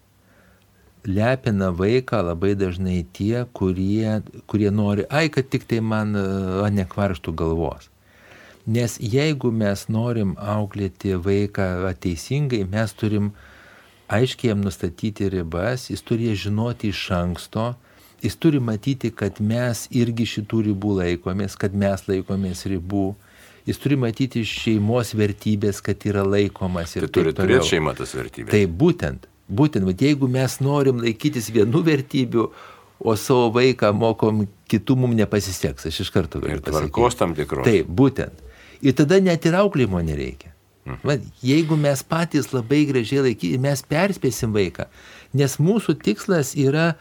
Lepina 1.06 1.70
vaiką 1.70 2.22
labai 2.26 2.56
dažnai 2.58 3.04
tie, 3.13 3.46
kurie, 3.54 4.22
kurie 4.50 4.72
nori, 4.74 5.06
ai, 5.10 5.30
kad 5.30 5.50
tik 5.54 5.68
tai 5.70 5.82
man 5.82 6.15
nekvarštų 6.74 7.34
galvos. 7.38 7.91
Nes 8.65 8.98
jeigu 8.98 9.52
mes 9.54 9.86
norim 9.94 10.34
auklėti 10.41 11.13
vaiką 11.22 11.94
teisingai, 12.02 12.63
mes 12.65 12.94
turim 12.98 13.30
aiškiai 14.10 14.50
jam 14.50 14.63
nustatyti 14.65 15.30
ribas, 15.30 15.91
jis 15.91 16.02
turi 16.02 16.34
žinoti 16.34 16.89
iš 16.89 17.04
anksto, 17.13 17.76
jis 18.26 18.38
turi 18.41 18.60
matyti, 18.60 19.12
kad 19.13 19.38
mes 19.38 19.86
irgi 19.94 20.26
šitų 20.26 20.63
ribų 20.72 20.98
laikomės, 21.04 21.58
kad 21.62 21.78
mes 21.78 22.08
laikomės 22.10 22.65
ribų. 22.72 23.12
Jis 23.70 23.80
turi 23.82 23.98
matyti 23.98 24.44
šeimos 24.46 25.13
vertybės, 25.18 25.82
kad 25.86 26.02
yra 26.06 26.26
laikomas. 26.26 26.98
Tai 26.98 27.10
turi 27.13 27.34
turėti 27.34 27.76
šeima 27.76 27.96
tas 27.98 28.13
vertybės. 28.18 28.52
Tai 28.54 28.62
būtent, 28.82 29.30
būtent, 29.49 30.01
jeigu 30.01 30.29
mes 30.31 30.58
norim 30.63 31.03
laikytis 31.03 31.51
vienų 31.53 31.84
vertybių, 31.86 32.47
o 33.05 33.15
savo 33.19 33.51
vaiką 33.55 33.91
mokom 33.93 34.45
kitų, 34.71 34.97
mums 35.03 35.19
nepasiseks, 35.19 35.89
aš 35.89 36.01
iš 36.05 36.12
karto 36.15 36.41
galiu. 36.41 36.62
Ir 36.62 36.65
tvarkos 36.65 37.17
tam 37.19 37.36
tikros. 37.38 37.67
Taip, 37.67 37.89
būtent. 37.91 38.43
Ir 38.86 38.95
tada 38.97 39.19
net 39.23 39.45
ir 39.45 39.58
auklėjimo 39.60 40.01
nereikia. 40.05 40.53
Va, 41.01 41.15
jeigu 41.41 41.77
mes 41.81 42.03
patys 42.05 42.51
labai 42.53 42.84
gražiai 42.86 43.23
laikyti, 43.31 43.58
mes 43.62 43.81
perspėsim 43.89 44.53
vaiką, 44.53 44.86
nes 45.34 45.58
mūsų 45.58 45.97
tikslas 46.05 46.53
yra 46.53 46.91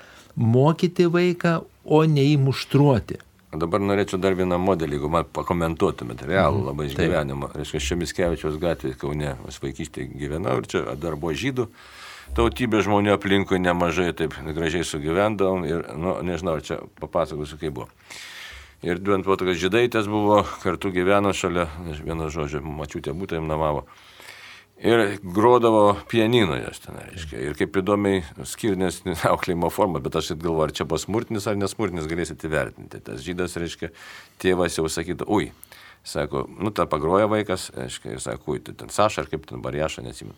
mokyti 0.40 1.04
vaiką, 1.12 1.58
o 1.84 2.00
ne 2.08 2.24
įmuštruoti. 2.32 3.18
Dabar 3.60 3.82
norėčiau 3.84 4.18
dar 4.18 4.34
vieną 4.34 4.56
modelį, 4.58 4.96
jeigu 4.96 5.10
man 5.12 5.26
pakomentuotumėte, 5.36 6.26
realų 6.26 6.62
mm, 6.62 6.68
labai 6.70 6.86
iš 6.88 6.96
gyvenimo. 6.98 7.50
Reiškia, 7.54 7.82
Šemiskevičiaus 7.90 8.56
gatvėje 8.62 8.96
Kaune, 8.98 9.34
aš 9.46 9.60
vaikystėje 9.62 10.08
gyvenau 10.16 10.56
ir 10.62 10.70
čia 10.72 10.82
dar 10.98 11.14
buvo 11.20 11.36
žydų 11.38 11.68
tautybė 12.36 12.82
žmonių 12.84 13.14
aplinkui 13.18 13.60
nemažai 13.62 14.12
taip 14.16 14.36
gražiai 14.56 14.86
sugyvendavom 14.88 15.66
ir, 15.68 15.84
nu, 15.98 16.16
nežinau, 16.26 16.56
čia 16.64 16.80
papasakosiu, 17.00 17.60
kaip 17.60 17.76
buvo. 17.76 17.90
Ir 18.84 18.98
duant 19.00 19.24
po 19.24 19.36
to, 19.36 19.46
kad 19.48 19.56
žydaitės 19.56 20.08
buvo, 20.12 20.42
kartu 20.60 20.90
gyveno 20.92 21.32
šalia, 21.32 21.70
vieno 22.04 22.28
žodžio, 22.32 22.60
mačiutė 22.60 23.14
jam 23.14 23.48
namavo. 23.48 23.86
Ir 24.84 25.20
grodavo 25.22 25.94
pianino 26.10 26.56
jas 26.58 26.82
ten, 26.82 26.98
reiškia. 26.98 27.38
Ir 27.40 27.54
kaip 27.56 27.78
įdomiai 27.80 28.24
skirnės 28.44 29.00
auklėjimo 29.32 29.70
forma, 29.72 30.02
bet 30.04 30.18
aš 30.18 30.34
galvoju, 30.34 30.66
ar 30.66 30.74
čia 30.76 30.84
bus 30.90 31.06
smurtinis 31.06 31.46
ar 31.48 31.56
nesmurtinis, 31.56 32.08
galėsite 32.10 32.50
įvertinti. 32.50 33.00
Tas 33.06 33.22
žydas, 33.24 33.54
reiškia, 33.56 33.92
tėvas 34.42 34.76
jau 34.76 34.84
sakytų, 34.90 35.30
ui, 35.32 35.52
sako, 36.04 36.44
nu, 36.58 36.74
tą 36.74 36.84
pagroja 36.90 37.30
vaikas, 37.30 37.70
reiškia, 37.78 38.18
ir 38.18 38.24
sako, 38.26 38.56
ui, 38.56 38.64
tai 38.66 38.76
ten 38.82 38.92
Saša 38.92 39.24
ar 39.24 39.30
kaip 39.32 39.46
ten 39.48 39.64
Barjaša, 39.64 40.04
nesimenu. 40.04 40.36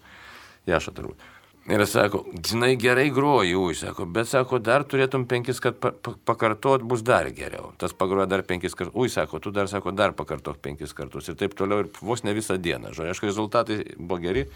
Jaša 0.70 0.94
turbūt. 0.94 1.26
Ir 1.66 1.82
sako, 1.90 2.20
žinai, 2.46 2.76
gerai 2.78 3.08
groji, 3.10 3.56
ui, 3.58 3.74
sako, 3.74 4.04
bet 4.06 4.28
sako, 4.30 4.60
dar 4.62 4.84
turėtum 4.86 5.24
penkis, 5.26 5.58
kad 5.62 5.80
pa, 5.82 5.90
pa, 5.90 6.12
pakartot 6.30 6.84
bus 6.86 7.02
dar 7.02 7.26
geriau. 7.34 7.72
Tas 7.80 7.90
pagroja 7.90 8.28
dar 8.30 8.44
penkis 8.46 8.76
kartus, 8.78 8.94
ui, 8.94 9.10
sako, 9.10 9.40
tu 9.42 9.50
dar, 9.50 9.66
sako, 9.66 9.90
dar 9.90 10.14
pakartok 10.14 10.60
penkis 10.62 10.94
kartus. 10.94 11.26
Ir 11.26 11.38
taip 11.40 11.56
toliau, 11.58 11.82
ir 11.82 11.90
vos 12.06 12.22
ne 12.22 12.36
visą 12.36 12.54
dieną. 12.62 12.94
Žodžiu, 12.94 13.16
aišku, 13.16 13.26
rezultatai 13.26 13.80
buvo 13.98 14.20
geri, 14.22 14.46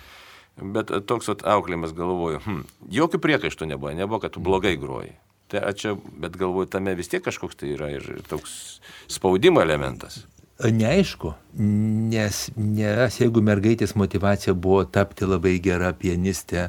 bet 0.62 0.94
toks 1.10 1.34
auklimas 1.34 1.96
galvoju, 1.98 2.44
hm, 2.46 2.62
jokių 3.00 3.22
priekaištų 3.26 3.72
nebuvo, 3.72 3.96
nebuvo, 3.98 4.22
kad 4.22 4.38
tu 4.38 4.46
blogai 4.46 4.76
groji. 4.78 5.16
Tai 5.50 5.66
čia, 5.74 5.96
bet 6.22 6.38
galvoju, 6.38 6.70
tame 6.70 6.94
vis 6.94 7.10
tiek 7.10 7.26
kažkoks 7.26 7.58
tai 7.58 7.74
yra 7.74 7.90
ir 7.96 8.06
toks 8.30 8.78
spaudimo 9.10 9.58
elementas. 9.66 10.22
Neaišku, 10.60 11.32
nes, 11.58 12.50
nes 12.54 13.16
jeigu 13.16 13.42
mergaitės 13.42 13.96
motivacija 13.98 14.54
buvo 14.54 14.84
tapti 14.84 15.26
labai 15.26 15.56
gera 15.64 15.90
pianistė, 15.96 16.68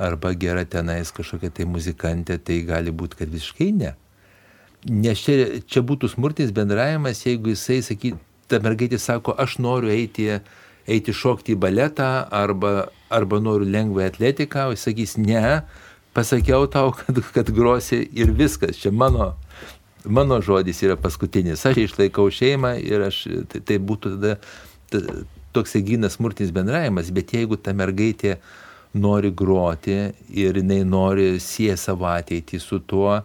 arba 0.00 0.32
gera 0.34 0.64
tenais 0.64 1.12
kažkokia 1.12 1.52
tai 1.58 1.66
muzikantė, 1.68 2.38
tai 2.40 2.60
gali 2.68 2.92
būti, 2.92 3.20
kad 3.20 3.32
visiškai 3.32 3.70
ne. 3.76 3.92
Nes 4.88 5.20
čia, 5.20 5.60
čia 5.68 5.82
būtų 5.84 6.08
smurtinis 6.14 6.54
bendravimas, 6.56 7.20
jeigu 7.26 7.52
jisai, 7.52 7.82
sakyt, 7.84 8.16
ta 8.48 8.62
mergaitė 8.64 8.98
sako, 8.98 9.34
aš 9.36 9.58
noriu 9.60 9.92
eiti, 9.92 10.30
eiti 10.88 11.14
šokti 11.14 11.54
į 11.54 11.60
baletą 11.60 12.08
arba, 12.32 12.88
arba 13.12 13.40
noriu 13.44 13.68
lengvą 13.68 14.08
atletiką, 14.08 14.70
jis 14.72 14.86
sakys, 14.88 15.16
ne, 15.20 15.60
pasakiau 16.16 16.64
tau, 16.72 16.94
kad, 16.96 17.20
kad 17.36 17.52
grosi 17.54 18.00
ir 18.16 18.32
viskas, 18.36 18.80
čia 18.80 18.94
mano, 18.94 19.34
mano 20.04 20.40
žodis 20.42 20.80
yra 20.86 20.96
paskutinis, 21.00 21.66
aš 21.68 21.84
išlaikau 21.84 22.30
šeimą 22.32 22.78
ir 22.80 23.04
aš, 23.10 23.22
tai, 23.52 23.60
tai 23.60 23.78
būtų 23.84 24.16
tada 24.16 24.38
ta, 24.90 25.04
toks 25.52 25.76
gynas 25.86 26.16
smurtinis 26.18 26.54
bendravimas, 26.54 27.12
bet 27.14 27.34
jeigu 27.34 27.58
ta 27.60 27.74
mergaitė 27.76 28.38
nori 28.92 29.30
groti 29.30 30.12
ir 30.28 30.58
jinai 30.58 30.82
nori 30.84 31.38
sieja 31.40 31.76
savo 31.78 32.08
ateitį 32.10 32.60
su 32.60 32.80
tuo. 32.80 33.20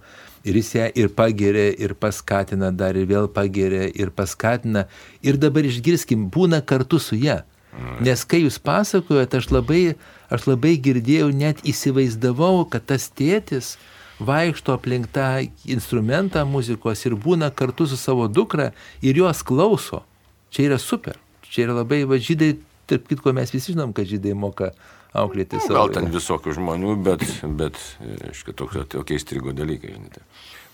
Ir 0.45 0.60
jis 0.60 0.75
ją 0.75 0.86
ir 0.93 1.10
pageria, 1.10 1.71
ir 1.73 1.95
paskatina, 1.97 2.69
dar 2.69 2.93
ir 2.93 3.08
vėl 3.10 3.25
pageria, 3.34 3.88
ir 3.89 4.12
paskatina. 4.13 4.86
Ir 5.25 5.39
dabar 5.41 5.65
išgirskim, 5.65 6.28
būna 6.30 6.62
kartu 6.62 7.01
su 7.01 7.17
ją. 7.17 7.41
Nes 7.99 8.21
kai 8.23 8.43
jūs 8.43 8.60
pasakojate, 8.62 9.41
aš 9.41 9.49
labai, 9.51 9.82
aš 10.32 10.45
labai 10.47 10.75
girdėjau, 10.80 11.32
net 11.36 11.60
įsivaizdavau, 11.67 12.67
kad 12.71 12.86
tas 12.91 13.10
tėtis 13.10 13.73
vaikšto 14.19 14.78
aplink 14.78 15.10
tą 15.12 15.43
instrumentą 15.67 16.45
muzikos 16.47 17.04
ir 17.06 17.17
būna 17.19 17.49
kartu 17.51 17.88
su 17.89 17.97
savo 17.99 18.30
dukra 18.32 18.71
ir 19.01 19.17
jos 19.19 19.43
klauso. 19.43 20.06
Čia 20.54 20.69
yra 20.69 20.80
super. 20.80 21.19
Čia 21.49 21.67
yra 21.67 21.82
labai, 21.82 22.04
va, 22.08 22.15
žydai, 22.21 22.54
tarp 22.88 23.10
kitko 23.10 23.34
mes 23.36 23.51
visi 23.51 23.73
žinom, 23.73 23.91
kad 23.95 24.08
žydai 24.08 24.38
moka 24.38 24.71
auklėti 25.21 25.60
savo. 25.62 25.78
Gal 25.80 25.93
ten 25.95 26.10
visokių 26.13 26.56
žmonių, 26.58 26.95
bet, 27.06 27.23
bet 27.60 27.80
aišku, 28.30 28.56
tokie 28.56 29.17
įstrigo 29.19 29.56
dalykai, 29.56 29.93
žinote. 29.95 30.23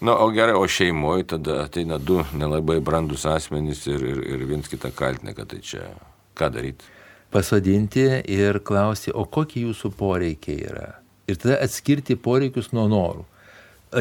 Na, 0.02 0.16
o 0.18 0.32
gerai, 0.34 0.56
o 0.58 0.66
šeimoje 0.66 1.28
tada 1.36 1.60
ateina 1.68 2.00
du 2.02 2.24
nelabai 2.34 2.80
brandus 2.82 3.28
asmenys 3.30 3.84
ir, 3.86 4.02
ir, 4.02 4.24
ir 4.34 4.48
viens 4.50 4.70
kitą 4.70 4.90
kaltina, 4.98 5.36
kad 5.38 5.52
tai 5.52 5.62
čia 5.62 5.92
ką 6.38 6.50
daryti. 6.56 6.90
Pasodinti 7.32 8.08
ir 8.28 8.60
klausti, 8.66 9.14
o 9.14 9.28
kokie 9.30 9.68
jūsų 9.68 9.94
poreikiai 10.00 10.66
yra. 10.72 10.88
Ir 11.30 11.38
tada 11.40 11.60
atskirti 11.64 12.18
poreikius 12.18 12.72
nuo 12.74 12.88
norų. 12.92 13.28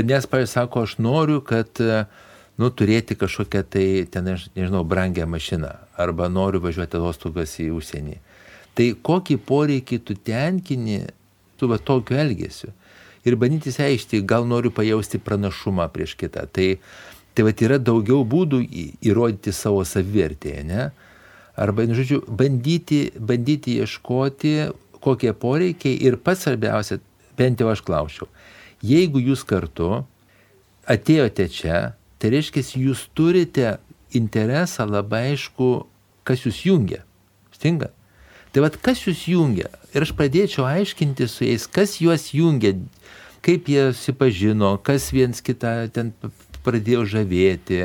Nes, 0.07 0.27
pavyzdžiui, 0.31 0.55
sako, 0.55 0.87
aš 0.87 0.97
noriu, 1.03 1.43
kad 1.45 1.79
nu, 1.83 2.71
turėti 2.73 3.19
kažkokią 3.19 3.63
tai, 3.69 3.87
ten, 4.11 4.33
nežinau, 4.57 4.83
brangią 4.89 5.29
mašiną 5.29 5.75
arba 6.01 6.31
noriu 6.33 6.63
važiuoti 6.65 6.97
atostogas 6.97 7.59
į 7.61 7.71
užsienį. 7.77 8.17
Tai 8.81 8.87
kokį 9.05 9.37
poreikį 9.45 9.99
tu 10.09 10.15
tenkini 10.17 11.03
su 11.61 11.69
va 11.69 11.77
tokiu 11.77 12.17
elgesiu 12.17 12.71
ir 13.29 13.37
bandyti 13.37 13.69
įsiaišti, 13.69 14.23
gal 14.25 14.47
noriu 14.49 14.73
pajausti 14.73 15.21
pranašumą 15.21 15.85
prieš 15.93 16.15
kitą. 16.17 16.47
Tai, 16.49 16.69
tai 17.37 17.45
va 17.45 17.53
yra 17.67 17.77
daugiau 17.77 18.25
būdų 18.25 18.63
įrodyti 19.05 19.53
savo 19.53 19.85
savivertėje, 19.85 20.65
ne? 20.65 20.89
Arba, 21.61 21.85
nu, 21.85 21.99
žodžiu, 21.99 22.23
bandyti, 22.25 23.11
bandyti 23.21 23.77
ieškoti, 23.83 24.55
kokie 25.05 25.35
poreikiai 25.37 26.01
ir 26.01 26.17
pats 26.17 26.47
svarbiausia, 26.47 27.03
bent 27.37 27.61
jau 27.61 27.69
aš 27.69 27.85
klausiau, 27.85 28.31
jeigu 28.81 29.21
jūs 29.21 29.45
kartu 29.45 30.07
atėjote 30.89 31.51
čia, 31.53 31.85
tai 32.17 32.33
reiškia, 32.33 32.65
jūs 32.81 33.05
turite 33.13 33.77
interesą 34.17 34.89
labai 34.89 35.27
aišku, 35.35 35.73
kas 36.25 36.49
jūs 36.49 36.65
jungia. 36.65 37.05
Stinga? 37.53 37.93
Tai 38.51 38.65
vad, 38.65 38.77
kas 38.83 39.05
jūs 39.07 39.29
jungia? 39.31 39.69
Ir 39.95 40.03
aš 40.03 40.11
pradėčiau 40.19 40.67
aiškinti 40.67 41.29
su 41.31 41.47
jais, 41.47 41.69
kas 41.71 41.99
juos 42.03 42.33
jungia, 42.35 42.75
kaip 43.47 43.71
jie 43.71 43.91
susipažino, 43.95 44.75
kas 44.83 45.11
viens 45.15 45.39
kitą 45.45 45.87
ten 45.95 46.11
pradėjo 46.67 47.07
žavėti, 47.15 47.85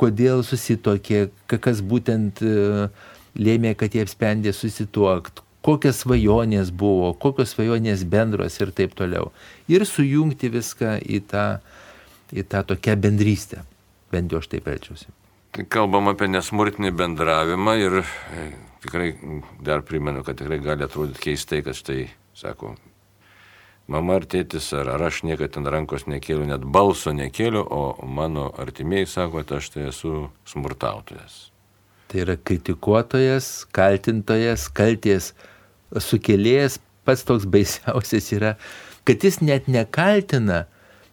kodėl 0.00 0.42
susitokė, 0.46 1.26
kas 1.52 1.84
būtent 1.84 2.40
e, 2.40 2.88
lėmė, 3.36 3.76
kad 3.78 3.94
jie 3.94 4.06
apsprendė 4.06 4.56
susituokti, 4.56 5.44
kokios 5.62 6.02
svajonės 6.02 6.72
buvo, 6.74 7.12
kokios 7.12 7.52
svajonės 7.54 8.06
bendros 8.08 8.58
ir 8.64 8.72
taip 8.74 8.96
toliau. 8.98 9.30
Ir 9.70 9.84
sujungti 9.86 10.50
viską 10.56 10.98
į 11.04 11.22
tą, 11.30 11.46
į 12.32 12.48
tą 12.48 12.64
tokią 12.72 12.96
bendrystę. 13.04 13.62
Bent 14.12 14.32
jau 14.32 14.42
aš 14.42 14.50
taip 14.56 14.72
elčiausi. 14.72 15.12
Kalbam 15.52 16.08
apie 16.08 16.30
nesmurtinį 16.32 16.94
bendravimą 16.96 17.74
ir 17.76 17.98
e, 18.00 18.44
tikrai 18.80 19.10
dar 19.60 19.82
primenu, 19.84 20.22
kad 20.24 20.38
tikrai 20.40 20.56
gali 20.64 20.86
atrodyti 20.86 21.20
keistai, 21.26 21.60
kad 21.66 21.76
štai, 21.76 22.06
sako, 22.32 22.70
mama 23.92 24.16
ar 24.16 24.24
tėtis, 24.24 24.70
ar, 24.72 24.88
ar 24.94 25.04
aš 25.10 25.20
niekada 25.28 25.58
ten 25.58 25.68
rankos 25.68 26.06
nekėliu, 26.08 26.46
net 26.48 26.64
balso 26.64 27.12
nekėliu, 27.12 27.66
o 27.68 28.06
mano 28.08 28.48
artimieji 28.64 29.10
sako, 29.12 29.42
kad 29.42 29.58
aš 29.58 29.68
tai 29.74 29.84
esu 29.90 30.14
smurtautojas. 30.48 31.50
Tai 32.08 32.24
yra 32.24 32.38
kritikuotojas, 32.40 33.52
kaltintojas, 33.76 34.70
kalties 34.72 35.34
sukėlėjas, 35.92 36.80
pats 37.04 37.28
toks 37.28 37.44
baisiausias 37.44 38.32
yra, 38.32 38.56
kad 39.04 39.20
jis 39.20 39.42
net 39.44 39.68
nekaltina, 39.68 40.64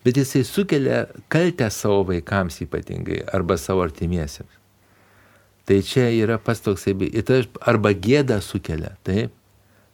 bet 0.10 0.18
jisai 0.18 0.42
sukelia 0.44 1.04
kaltę 1.30 1.70
savo 1.70 2.02
vaikams 2.10 2.64
ypatingai 2.66 3.22
arba 3.30 3.58
savo 3.62 3.84
artimiesiems. 3.86 4.56
Tai 5.70 5.84
čia 5.86 6.08
yra 6.10 6.40
pats 6.42 6.64
toksai, 6.66 6.96
arba 7.62 7.92
gėdą 7.94 8.40
sukelia, 8.42 8.96
taip 9.06 9.36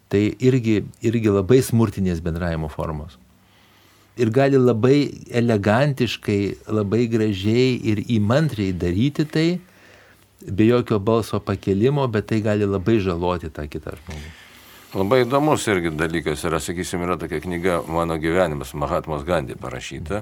tai 0.07 0.29
irgi, 0.39 0.85
irgi 1.03 1.33
labai 1.33 1.59
smurtinės 1.65 2.21
bendravimo 2.23 2.69
formos. 2.71 3.17
Ir 4.15 4.31
gali 4.31 4.55
labai 4.55 5.09
elegantiškai, 5.35 6.39
labai 6.71 7.03
gražiai 7.11 7.75
ir 7.83 7.99
įmantriai 8.15 8.71
daryti 8.71 9.25
tai, 9.27 9.47
be 10.39 10.69
jokio 10.69 11.01
balso 11.03 11.41
pakelimo, 11.43 12.07
bet 12.07 12.29
tai 12.31 12.39
gali 12.45 12.69
labai 12.69 13.01
žaloti 13.03 13.51
tą 13.51 13.67
kitą 13.67 13.97
žmogų. 13.99 14.44
Labai 14.95 15.25
įdomus 15.25 15.65
irgi 15.67 15.91
dalykas 15.91 16.45
yra, 16.47 16.61
sakysim, 16.63 17.01
yra 17.03 17.17
tokia 17.19 17.41
knyga 17.43 17.81
Mano 17.91 18.15
gyvenimas, 18.15 18.71
Mahatmos 18.79 19.25
Gandhi 19.27 19.57
parašyta. 19.59 20.21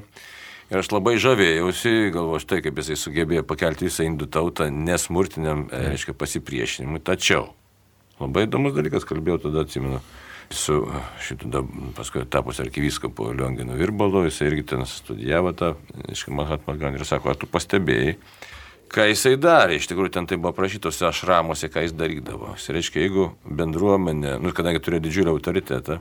Ir 0.71 0.79
aš 0.79 0.89
labai 0.89 1.13
žavėjausi, 1.21 2.09
galvoju, 2.15 2.41
štai 2.41 2.63
kaip 2.65 2.79
jisai 2.81 2.97
sugebėjo 2.97 3.43
pakelti 3.45 3.85
visą 3.85 4.07
indų 4.07 4.31
tautą 4.33 4.71
nesmurtiniam, 4.73 5.67
reiškia, 5.69 6.15
pasipriešinimui. 6.17 7.03
Tačiau 7.05 7.51
Labai 8.21 8.45
įdomus 8.47 8.73
dalykas, 8.75 9.05
kalbėjau 9.09 9.39
tada, 9.47 9.63
atsimenu, 9.65 9.99
su 10.53 10.79
šitu, 11.25 11.49
paskui 11.97 12.25
tapus 12.29 12.61
arkivyskopu 12.61 13.31
Lionginu 13.33 13.77
Virbalu, 13.79 14.25
jis 14.27 14.41
irgi 14.45 14.65
ten 14.73 14.85
studijavo 14.89 15.53
tą, 15.57 15.73
aiškiai, 16.07 16.35
Mahatma 16.37 16.77
Gandhi 16.79 17.01
ir 17.01 17.09
sako, 17.09 17.33
ar 17.33 17.39
tu 17.41 17.49
pastebėjai, 17.49 18.15
ką 18.93 19.07
jisai 19.09 19.35
darė, 19.41 19.77
iš 19.79 19.89
tikrųjų 19.89 20.13
ten 20.17 20.27
tai 20.29 20.37
buvo 20.39 20.53
aprašytose 20.53 21.07
ašramuose, 21.09 21.69
ką 21.73 21.85
jis 21.85 21.95
darydavo. 21.97 22.53
Jis 22.57 22.69
reiškia, 22.75 23.01
jeigu 23.05 23.29
bendruomenė, 23.43 24.37
nu, 24.43 24.53
kadangi 24.55 24.81
turėjo 24.83 25.05
didžiulį 25.07 25.33
autoritetą, 25.33 25.99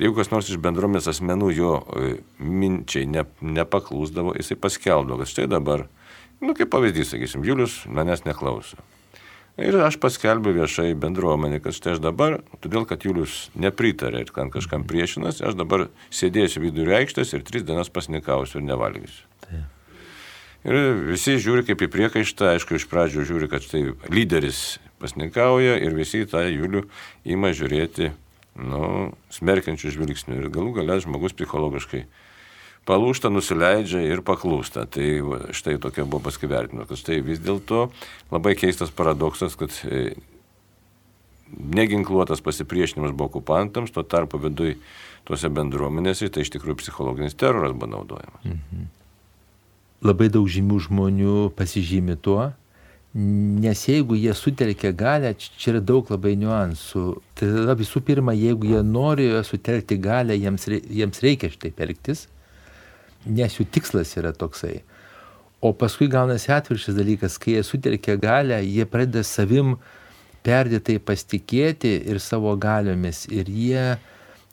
jeigu 0.00 0.16
kas 0.16 0.32
nors 0.32 0.48
iš 0.48 0.60
bendruomenės 0.64 1.10
asmenų 1.12 1.50
jo 1.56 1.74
e, 1.80 2.12
minčiai 2.40 3.08
ne, 3.10 3.26
nepaklūsdavo, 3.40 4.36
jisai 4.38 4.56
paskelbdavo, 4.60 5.20
kad 5.20 5.32
štai 5.32 5.50
dabar, 5.50 5.88
nu, 6.40 6.54
kaip 6.56 6.72
pavyzdys, 6.72 7.12
sakysim, 7.12 7.44
Julius 7.44 7.82
manęs 7.90 8.24
neklauso. 8.28 8.80
Ir 9.60 9.76
aš 9.84 9.98
paskelbiu 10.00 10.54
viešai 10.56 10.94
bendruomenį, 10.96 11.58
kad 11.60 11.76
štai 11.76 11.96
aš 11.96 12.00
dabar, 12.00 12.38
todėl 12.64 12.86
kad 12.88 13.02
Julius 13.04 13.50
nepritarė 13.60 14.22
ir 14.24 14.30
kad 14.32 14.48
kažkam 14.54 14.86
priešinas, 14.88 15.42
aš 15.44 15.58
dabar 15.58 15.90
sėdėsiu 16.08 16.62
vidurio 16.64 16.96
aikštės 16.96 17.34
ir 17.34 17.44
tris 17.44 17.66
dienas 17.68 17.92
pasnikausiu 17.92 18.62
ir 18.62 18.70
nevalgysiu. 18.70 19.26
Tai. 19.44 19.60
Ir 20.68 20.76
visi 21.08 21.38
žiūri 21.40 21.64
kaip 21.64 21.80
į 21.86 21.88
priekaištą, 21.92 22.54
aišku, 22.54 22.76
iš 22.76 22.84
pradžių 22.90 23.24
žiūri, 23.28 23.48
kad 23.48 23.64
štai 23.64 23.94
lyderis 24.12 24.78
pasnikauja 25.00 25.78
ir 25.80 25.96
visi 25.96 26.26
tą 26.28 26.42
Julių 26.44 26.84
ima 27.24 27.54
žiūrėti, 27.56 28.10
nu, 28.60 28.82
smerkiančių 29.32 29.94
žvilgsnių. 29.96 30.36
Ir 30.36 30.50
galų 30.52 30.74
galę 30.82 30.98
žmogus 31.00 31.36
psichologiškai 31.38 32.04
palūšta, 32.88 33.32
nusileidžia 33.32 34.02
ir 34.04 34.20
paklūsta. 34.26 34.84
Tai 34.92 35.06
štai 35.56 35.78
tokia 35.80 36.04
buvo 36.04 36.26
paskivertinimo, 36.28 36.84
kad 36.88 37.00
štai 37.00 37.22
vis 37.24 37.40
dėlto 37.40 37.88
labai 38.32 38.52
keistas 38.60 38.92
paradoksas, 38.92 39.56
kad 39.56 39.72
e, 39.88 40.12
neginkluotas 41.56 42.44
pasipriešinimas 42.44 43.16
buvo 43.16 43.32
okupantams, 43.32 43.96
tuo 43.96 44.04
tarpu 44.04 44.40
vidui 44.44 44.76
tuose 45.24 45.48
bendruomenėse 45.52 46.28
tai 46.32 46.44
iš 46.44 46.52
tikrųjų 46.56 46.82
psichologinis 46.84 47.38
teroras 47.38 47.72
buvo 47.76 47.94
naudojamas. 47.96 48.44
Mhm. 48.44 48.88
Labai 50.00 50.30
daug 50.32 50.48
žymių 50.48 50.78
žmonių 50.86 51.36
pasižymi 51.58 52.16
tuo, 52.24 52.50
nes 53.12 53.80
jeigu 53.84 54.16
jie 54.16 54.32
sutelkia 54.38 54.94
galę, 54.96 55.34
čia 55.36 55.74
yra 55.74 55.80
daug 55.84 56.08
labai 56.08 56.36
niuansų. 56.40 57.04
Tai 57.36 57.76
visų 57.76 58.00
pirma, 58.06 58.32
jeigu 58.32 58.70
jie 58.70 58.84
nori 58.86 59.28
sutelkti 59.44 59.98
galę, 60.00 60.38
jiems, 60.38 60.68
jiems 60.70 61.24
reikia 61.24 61.50
šitaip 61.52 61.82
elgtis 61.84 62.28
nes 63.26 63.56
jų 63.56 63.66
tikslas 63.72 64.14
yra 64.18 64.32
toksai. 64.36 64.80
O 65.60 65.72
paskui 65.76 66.08
gaunasi 66.08 66.52
atviršis 66.54 66.96
dalykas, 66.96 67.36
kai 67.40 67.58
jie 67.58 67.64
sutelkia 67.66 68.16
galę, 68.20 68.60
jie 68.64 68.86
pradeda 68.88 69.24
savim 69.26 69.76
perdėtai 70.46 70.96
pasitikėti 71.04 71.98
ir 72.08 72.20
savo 72.20 72.54
galiomis 72.56 73.26
ir 73.28 73.50
jie, 73.52 73.84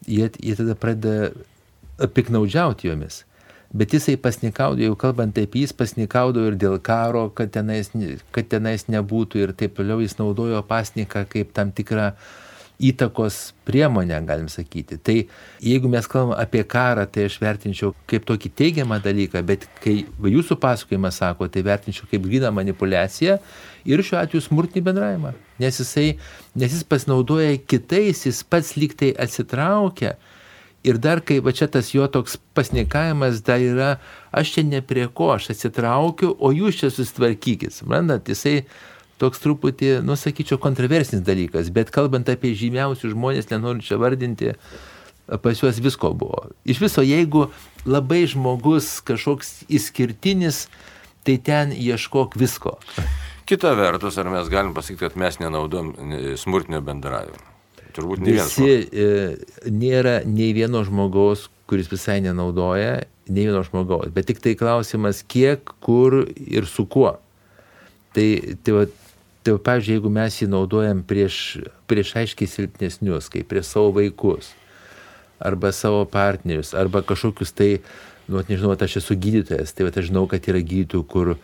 jie, 0.04 0.28
jie 0.28 0.58
tada 0.60 0.76
pradeda 0.76 2.10
piknaudžiauti 2.12 2.92
jomis. 2.92 3.24
Bet 3.74 3.94
jisai 3.94 4.16
pasnikaudavo, 4.16 4.86
jau 4.86 4.96
kalbant 5.00 5.38
apie 5.42 5.66
jis 5.66 5.74
pasnikaudavo 5.76 6.54
ir 6.54 6.56
dėl 6.60 6.78
karo, 6.80 7.28
kad 7.36 7.52
tenais, 7.52 7.92
kad 8.32 8.48
tenais 8.48 8.88
nebūtų 8.88 9.44
ir 9.44 9.56
taip 9.60 9.76
toliau 9.76 10.00
jis 10.00 10.16
naudojo 10.20 10.62
pasniką 10.68 11.26
kaip 11.28 11.52
tam 11.56 11.74
tikrą 11.76 12.14
įtakos 12.78 13.54
priemonę, 13.66 14.20
galim 14.26 14.48
sakyti. 14.50 14.98
Tai 15.02 15.16
jeigu 15.64 15.90
mes 15.90 16.08
kalbam 16.08 16.38
apie 16.38 16.62
karą, 16.64 17.08
tai 17.10 17.26
aš 17.28 17.40
vertinčiau 17.42 17.94
kaip 18.10 18.28
tokį 18.30 18.52
teigiamą 18.62 19.00
dalyką, 19.04 19.42
bet 19.46 19.66
kai 19.82 19.98
jūsų 20.06 20.60
pasakojimas 20.62 21.18
sako, 21.20 21.50
tai 21.50 21.66
vertinčiau 21.66 22.08
kaip 22.12 22.24
gryną 22.30 22.54
manipulaciją 22.54 23.40
ir 23.90 24.06
šiuo 24.06 24.22
atveju 24.22 24.46
smurtinį 24.46 24.86
bendravimą. 24.86 25.34
Nes, 25.60 25.82
jisai, 25.82 26.12
nes 26.56 26.78
jis 26.78 26.86
pasinaudoja 26.88 27.58
kitais, 27.66 28.24
jis 28.30 28.44
pats 28.46 28.76
lygtai 28.78 29.12
atsitraukia. 29.26 30.16
Ir 30.86 31.00
dar 31.02 31.20
kai 31.26 31.40
va 31.44 31.52
čia 31.56 31.66
tas 31.72 31.90
jo 31.92 32.06
toks 32.12 32.38
pasnikavimas 32.56 33.42
dar 33.46 33.64
yra, 33.64 33.96
aš 34.32 34.54
čia 34.56 34.64
ne 34.68 34.84
prie 34.86 35.08
ko, 35.10 35.32
aš 35.36 35.50
atsitraukiu, 35.56 36.36
o 36.38 36.52
jūs 36.54 36.78
čia 36.82 36.92
susitvarkykit. 36.94 37.74
Suprantat, 37.76 38.30
jisai 38.30 38.62
toks 39.22 39.42
truputį, 39.42 39.98
nu 40.06 40.16
sakyčiau, 40.20 40.60
kontroversinis 40.62 41.26
dalykas, 41.26 41.72
bet 41.74 41.90
kalbant 41.94 42.30
apie 42.30 42.54
žymiausius 42.58 43.16
žmonės, 43.16 43.50
nenoriu 43.50 43.84
čia 43.84 43.98
vardinti, 44.00 44.54
pas 45.42 45.64
juos 45.64 45.82
visko 45.84 46.14
buvo. 46.16 46.46
Iš 46.70 46.80
viso, 46.86 47.04
jeigu 47.04 47.48
labai 47.90 48.24
žmogus 48.30 49.00
kažkoks 49.08 49.66
išskirtinis, 49.68 50.68
tai 51.28 51.36
ten 51.44 51.74
ieškok 51.76 52.38
visko. 52.40 52.78
Kita 53.48 53.74
vertus, 53.80 54.16
ar 54.20 54.30
mes 54.32 54.48
galim 54.52 54.74
pasakyti, 54.78 55.08
kad 55.08 55.20
mes 55.20 55.42
nenaudom 55.42 55.94
smurtinio 56.40 56.80
bendravimo? 56.86 57.57
Turbūt 57.98 58.22
ne 58.22 58.36
vienas. 58.36 58.54
Visi 58.54 58.88
e, 58.94 59.70
nėra 59.74 60.20
nei 60.30 60.52
vieno 60.56 60.84
žmogaus, 60.86 61.48
kuris 61.70 61.90
visai 61.92 62.20
nenaudoja, 62.24 63.08
nei 63.28 63.48
vieno 63.48 63.64
žmogaus. 63.66 64.12
Bet 64.14 64.30
tik 64.30 64.42
tai 64.44 64.54
klausimas, 64.60 65.24
kiek, 65.26 65.74
kur 65.84 66.22
ir 66.38 66.70
su 66.70 66.86
kuo. 66.86 67.16
Tai, 68.16 68.28
tai, 68.64 68.76
va, 68.76 68.86
tai 69.44 69.56
va, 69.56 69.64
pavyzdžiui, 69.70 69.98
jeigu 69.98 70.14
mes 70.14 70.40
jį 70.42 70.50
naudojam 70.54 71.02
prieš, 71.08 71.40
prieš 71.90 72.14
aiškiai 72.22 72.50
silpnesnius, 72.50 73.32
kaip 73.34 73.50
prieš 73.50 73.74
savo 73.74 73.92
vaikus, 73.98 74.54
arba 75.44 75.74
savo 75.76 76.06
partnerius, 76.10 76.74
arba 76.78 77.04
kažkokius 77.06 77.54
tai, 77.58 77.72
nu, 78.30 78.42
nežinau, 78.48 78.74
aš 78.74 79.00
esu 79.02 79.18
gydytojas, 79.18 79.74
tai 79.74 79.88
va, 79.88 79.94
aš 79.94 80.10
žinau, 80.12 80.26
kad 80.30 80.46
yra 80.50 80.62
gydytojų, 80.62 81.06
kur, 81.10 81.36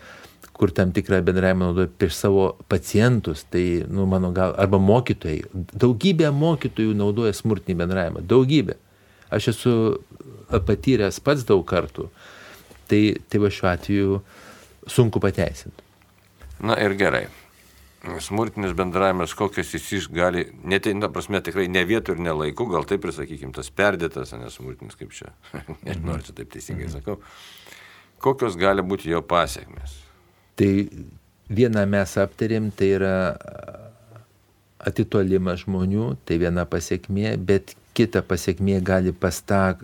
kur 0.54 0.72
tam 0.72 0.94
tikrą 0.94 1.22
bendravimą 1.26 1.72
naudoja 1.72 1.90
prieš 1.98 2.18
savo 2.22 2.48
pacientus, 2.70 3.44
tai, 3.50 3.84
nu, 3.90 4.06
mano 4.10 4.32
gal, 4.36 4.54
arba 4.62 4.80
mokytojai. 4.82 5.42
Daugybė 5.74 6.30
mokytojų 6.36 6.94
naudoja 6.98 7.34
smurtinį 7.36 7.78
bendravimą. 7.82 8.26
Daugybė. 8.30 8.78
Aš 9.34 9.54
esu 9.56 9.74
patyręs 10.68 11.18
pats 11.26 11.46
daug 11.50 11.66
kartų. 11.66 12.10
Tai, 12.90 13.02
tai 13.30 13.42
va 13.42 13.50
šiuo 13.54 13.70
atveju 13.72 14.20
sunku 14.94 15.22
pateisinti. 15.24 15.82
Na 16.64 16.78
ir 16.80 16.94
gerai. 17.00 17.26
Smurtinis 18.20 18.76
bendravimas, 18.76 19.32
kokias 19.40 19.72
jis 19.74 20.10
gali, 20.12 20.44
net, 20.68 20.90
na, 21.00 21.08
prasme, 21.08 21.40
tikrai 21.40 21.70
ne 21.72 21.86
vietų 21.88 22.18
ir 22.18 22.24
ne 22.26 22.34
laikų, 22.36 22.68
gal 22.74 22.84
taip 22.88 23.08
ir 23.08 23.14
sakykime, 23.16 23.56
tas 23.56 23.72
perdėtas, 23.72 24.36
nesmurtinis 24.36 25.00
kaip 25.00 25.16
čia, 25.16 25.32
nežinau, 25.88 26.18
ar 26.18 26.26
čia 26.28 26.36
taip 26.36 26.52
teisingai 26.52 26.92
sakau, 26.92 27.22
kokios 28.20 28.60
gali 28.60 28.84
būti 28.84 29.08
jo 29.08 29.24
pasiekmes. 29.24 30.03
Tai 30.60 30.72
vieną 31.50 31.86
mes 31.90 32.18
aptarėm, 32.22 32.70
tai 32.76 32.94
yra 32.98 33.16
atitolimas 34.84 35.64
žmonių, 35.64 36.14
tai 36.28 36.38
viena 36.42 36.66
pasiekmė, 36.70 37.38
bet 37.40 37.76
kita 37.98 38.24
pasiekmė 38.26 38.82
gali 38.84 39.14
pas 39.16 39.40
tą, 39.42 39.78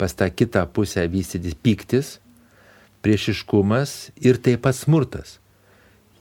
pas 0.00 0.16
tą 0.16 0.30
kitą 0.32 0.64
pusę 0.74 1.06
vystytis 1.12 1.54
piktis, 1.54 2.18
priešiškumas 3.04 4.10
ir 4.20 4.40
taip 4.42 4.64
pat 4.66 4.76
smurtas. 4.76 5.38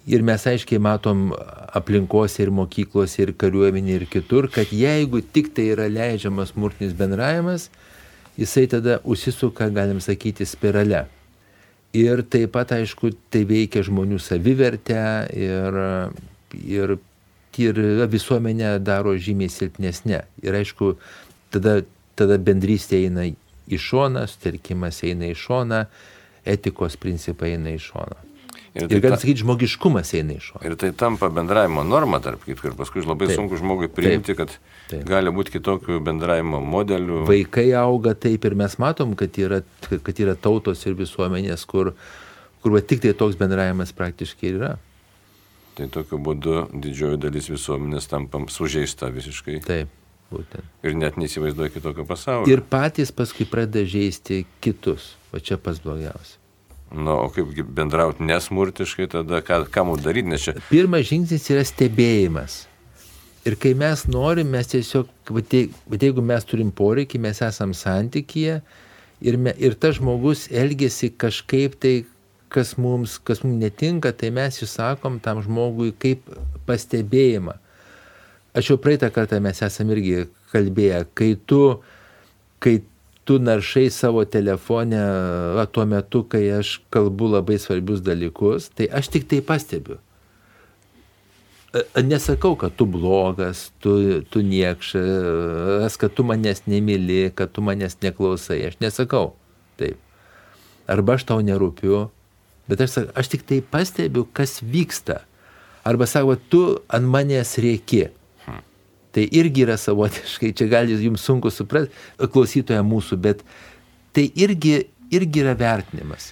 Ir 0.10 0.24
mes 0.26 0.42
aiškiai 0.48 0.80
matom 0.82 1.30
aplinkose 1.76 2.42
ir 2.42 2.50
mokyklose 2.56 3.22
ir 3.26 3.34
kariuomenė 3.38 3.98
ir 4.00 4.06
kitur, 4.10 4.48
kad 4.50 4.72
jeigu 4.74 5.22
tik 5.22 5.52
tai 5.54 5.70
yra 5.76 5.90
leidžiamas 5.92 6.54
smurtinis 6.56 6.96
bendravimas, 6.98 7.68
jisai 8.40 8.66
tada 8.72 9.02
užsisuka, 9.04 9.68
galim 9.76 10.00
sakyti, 10.02 10.48
spirale. 10.50 11.06
Ir 11.98 12.22
taip 12.30 12.52
pat, 12.54 12.76
aišku, 12.76 13.16
tai 13.34 13.44
veikia 13.50 13.82
žmonių 13.86 14.20
savivertę 14.22 15.02
ir, 15.34 15.80
ir, 16.62 16.96
ir 17.58 17.82
visuomenę 18.14 18.76
daro 18.86 19.16
žymiai 19.18 19.50
silpnesnė. 19.50 20.22
Ir 20.46 20.60
aišku, 20.62 20.94
tada, 21.50 21.80
tada 22.14 22.38
bendrystė 22.38 23.02
eina 23.08 23.26
į 23.26 23.82
šoną, 23.82 24.28
sutelkimas 24.30 25.02
eina 25.08 25.32
į 25.34 25.38
šoną, 25.48 25.84
etikos 26.46 26.98
principai 27.02 27.56
eina 27.58 27.74
į 27.74 27.82
šoną. 27.90 28.29
Ir, 28.80 28.88
ir 28.88 29.02
galim 29.04 29.16
ta... 29.16 29.22
sakyti, 29.22 29.44
žmogiškumas 29.44 30.14
eina 30.18 30.36
iš 30.38 30.50
šono. 30.52 30.62
Ir 30.68 30.76
tai 30.80 30.92
tampa 30.98 31.30
bendravimo 31.34 31.84
norma, 31.88 32.22
tarp 32.24 32.44
kitko, 32.48 32.72
ir 32.72 32.78
paskui 32.80 33.04
labai 33.06 33.30
taip, 33.30 33.40
sunku 33.40 33.60
žmogui 33.60 33.90
priimti, 33.92 34.34
taip, 34.34 34.40
kad 34.40 34.56
taip. 34.92 35.04
gali 35.10 35.34
būti 35.36 35.56
kitokių 35.58 36.00
bendravimo 36.06 36.62
modelių. 36.64 37.24
Vaikai 37.30 37.70
auga 37.80 38.16
taip 38.16 38.48
ir 38.48 38.58
mes 38.60 38.78
matom, 38.82 39.16
kad 39.20 39.38
yra, 39.42 39.62
kad 39.90 40.24
yra 40.24 40.38
tautos 40.40 40.86
ir 40.88 40.98
visuomenės, 41.00 41.68
kur, 41.70 41.94
kur 42.64 42.76
va, 42.76 42.82
tik 42.82 43.04
tai 43.06 43.16
toks 43.18 43.40
bendravimas 43.40 43.96
praktiškai 43.98 44.54
yra. 44.56 44.74
Tai 45.80 45.88
tokiu 45.94 46.20
būdu 46.20 46.66
didžioji 46.76 47.22
dalis 47.24 47.48
visuomenės 47.52 48.10
tampa 48.12 48.42
sužeista 48.52 49.12
visiškai. 49.16 49.62
Taip. 49.68 49.96
Būtent. 50.30 50.66
Ir 50.86 50.94
net 50.94 51.16
neįsivaizduoja 51.18 51.74
kitokio 51.74 52.04
pasaulio. 52.06 52.50
Ir 52.52 52.62
patys 52.62 53.10
paskui 53.16 53.48
pradeda 53.50 53.82
žaisti 53.90 54.44
kitus. 54.62 55.16
O 55.34 55.42
čia 55.42 55.58
pas 55.62 55.80
blogiausia. 55.82 56.38
Na, 56.90 57.14
o 57.22 57.30
kaip 57.30 57.52
bendrauti 57.78 58.26
nesmurtiškai, 58.26 59.06
tada 59.14 59.44
ką, 59.46 59.62
ką 59.70 59.86
mums 59.86 60.02
daryti, 60.02 60.32
nes 60.32 60.48
čia... 60.48 60.56
Pirmas 60.72 61.06
žingsnis 61.06 61.46
yra 61.54 61.62
stebėjimas. 61.68 62.64
Ir 63.46 63.56
kai 63.62 63.76
mes 63.78 64.04
norim, 64.10 64.50
mes 64.52 64.68
tiesiog, 64.72 65.10
bet 65.30 65.54
jeigu 66.02 66.24
mes 66.26 66.48
turim 66.50 66.72
poreikį, 66.76 67.22
mes 67.24 67.40
esam 67.46 67.76
santykyje 67.78 68.58
ir, 69.22 69.38
me, 69.38 69.54
ir 69.62 69.78
tas 69.80 70.00
žmogus 70.00 70.48
elgesi 70.50 71.12
kažkaip 71.14 71.78
tai, 71.80 71.94
kas 72.50 72.74
mums, 72.82 73.20
kas 73.22 73.44
mums 73.46 73.62
netinka, 73.62 74.12
tai 74.18 74.34
mes 74.34 74.58
išsakom 74.66 75.22
tam 75.24 75.44
žmogui 75.46 75.94
kaip 76.02 76.26
pastebėjimą. 76.68 77.56
Aš 78.58 78.74
jau 78.74 78.80
praeitą 78.82 79.12
kartą 79.14 79.38
mes 79.46 79.62
esam 79.62 79.94
irgi 79.94 80.26
kalbėję, 80.52 81.04
kai 81.14 81.36
tu, 81.46 81.62
kai 82.64 82.80
tu 83.30 83.38
naršai 83.38 83.92
savo 83.94 84.24
telefonę 84.26 85.00
va, 85.54 85.68
tuo 85.70 85.84
metu, 85.86 86.24
kai 86.26 86.48
aš 86.56 86.80
kalbu 86.90 87.28
labai 87.36 87.60
svarbius 87.62 88.02
dalykus, 88.02 88.72
tai 88.74 88.88
aš 88.90 89.12
tik 89.14 89.28
tai 89.30 89.44
pastebiu. 89.46 90.00
Nesakau, 92.02 92.56
kad 92.58 92.74
tu 92.74 92.88
blogas, 92.90 93.68
tu, 93.86 94.24
tu 94.34 94.42
niekšas, 94.42 96.00
kad 96.02 96.18
tu 96.18 96.26
manęs 96.26 96.64
nemyli, 96.66 97.28
kad 97.30 97.54
tu 97.54 97.62
manęs 97.62 98.00
neklausai. 98.02 98.64
Aš 98.72 98.80
nesakau 98.82 99.36
taip. 99.78 100.02
Arba 100.90 101.20
aš 101.20 101.30
tau 101.30 101.46
nerūpiu, 101.46 102.08
bet 102.66 102.82
aš, 102.82 102.98
aš 103.14 103.30
tik 103.36 103.46
tai 103.46 103.62
pastebiu, 103.62 104.26
kas 104.26 104.58
vyksta. 104.66 105.22
Arba 105.86 106.10
sako, 106.10 106.34
tu 106.50 106.64
ant 106.90 107.06
manęs 107.06 107.60
rėki. 107.62 108.08
Tai 109.16 109.24
irgi 109.26 109.66
yra 109.66 109.78
savotiškai, 109.82 110.52
čia 110.54 110.68
gali 110.70 110.98
jums 111.02 111.24
sunku 111.26 111.50
suprasti, 111.54 111.94
klausytoja 112.20 112.84
mūsų, 112.86 113.18
bet 113.24 113.42
tai 114.14 114.28
irgi, 114.38 114.84
irgi 115.14 115.42
yra 115.42 115.56
vertinimas. 115.58 116.30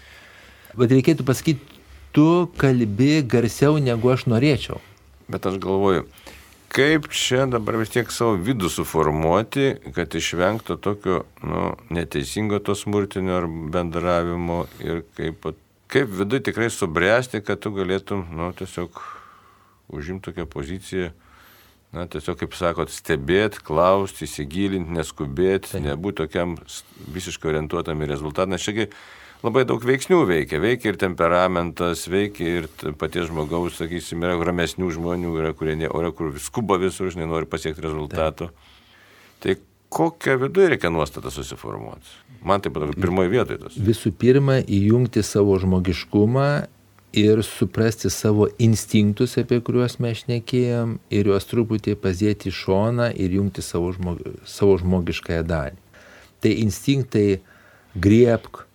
Bet 0.77 0.93
reikėtų 0.93 1.25
pasakyti, 1.25 1.77
tu 2.13 2.47
kalbi 2.61 3.23
garsiau 3.25 3.79
negu 3.81 4.13
aš 4.13 4.27
norėčiau. 4.29 4.77
Bet 5.27 5.49
aš 5.49 5.57
galvoju, 5.63 6.05
kaip 6.73 7.09
čia 7.09 7.47
dabar 7.49 7.79
vis 7.81 7.91
tiek 7.93 8.11
savo 8.13 8.37
vidų 8.37 8.69
suformuoti, 8.71 9.71
kad 9.95 10.13
išvengtų 10.13 10.77
tokio 10.83 11.23
nu, 11.41 11.71
neteisingo 11.89 12.61
to 12.61 12.77
smurtinio 12.77 13.41
ar 13.41 13.47
bendravimo 13.73 14.67
ir 14.85 15.01
kaip, 15.17 15.49
kaip 15.89 16.13
vidui 16.21 16.43
tikrai 16.45 16.69
subręsti, 16.73 17.41
kad 17.41 17.63
tu 17.63 17.73
galėtum 17.75 18.27
nu, 18.37 18.51
tiesiog 18.57 19.01
užimti 19.97 20.29
tokią 20.29 20.45
poziciją 20.51 21.15
Na, 21.97 22.05
tiesiog, 22.11 22.37
kaip 22.43 22.53
sakot, 22.57 22.91
stebėti, 22.93 23.63
klausti, 23.65 24.27
įsigilinti, 24.27 24.93
neskubėti, 24.93 25.71
tai. 25.73 25.81
nebūti 25.87 26.21
tokiam 26.21 26.57
visiškai 27.15 27.55
orientuotam 27.55 28.03
į 28.03 28.09
rezultatą. 28.11 28.51
Nes 28.53 28.61
šiagi 28.61 28.85
labai 29.41 29.63
daug 29.69 29.81
veiksnių 29.85 30.19
veikia. 30.29 30.59
Veikia 30.61 30.91
ir 30.93 30.99
temperamentas, 31.01 32.05
veikia 32.11 32.51
ir 32.61 32.69
paties 32.99 33.31
žmogaus, 33.31 33.79
sakysim, 33.81 34.25
yra 34.25 34.37
ramesnių 34.49 34.91
žmonių, 34.93 35.33
yra, 35.41 35.55
kurie 35.57 35.77
ne, 35.79 35.89
yra, 35.89 36.13
kur 36.13 36.37
skuba 36.41 36.77
visur, 36.81 37.09
žinai, 37.13 37.29
nori 37.29 37.49
pasiekti 37.49 37.85
rezultatų. 37.87 38.51
Tai, 38.51 39.55
tai 39.55 39.57
kokią 39.93 40.37
viduje 40.45 40.73
reikia 40.75 40.93
nuostatą 40.93 41.33
susiformuoti? 41.33 42.17
Man 42.45 42.61
taip 42.61 42.77
pat 42.77 42.93
pirmoji 42.93 43.33
vietoje 43.33 43.63
tas. 43.63 43.77
Visų 43.81 44.13
pirma, 44.21 44.59
įjungti 44.61 45.25
savo 45.25 45.57
žmogiškumą 45.61 46.49
ir 47.13 47.43
suprasti 47.43 48.09
savo 48.09 48.47
instinktus, 48.59 49.37
apie 49.39 49.59
kuriuos 49.63 49.97
mes 50.03 50.23
šnekėjom, 50.23 50.97
ir 51.13 51.29
juos 51.31 51.47
truputį 51.49 51.95
pasėti 52.01 52.51
į 52.51 52.55
šoną 52.57 53.11
ir 53.15 53.37
jungti 53.39 53.63
savo, 53.65 53.91
žmog, 53.95 54.21
savo 54.45 54.77
žmogiškąją 54.81 55.45
dalį. 55.47 55.79
Tai 56.43 56.51
instinktai 56.63 57.39
griepk, 57.97 58.65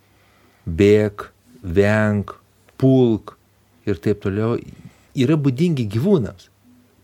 bėk, 0.66 1.29
venk, 1.62 2.35
pulk 2.81 3.37
ir 3.87 4.01
taip 4.03 4.25
toliau 4.25 4.57
yra 5.14 5.37
būdingi 5.38 5.87
gyvūnams. 5.92 6.49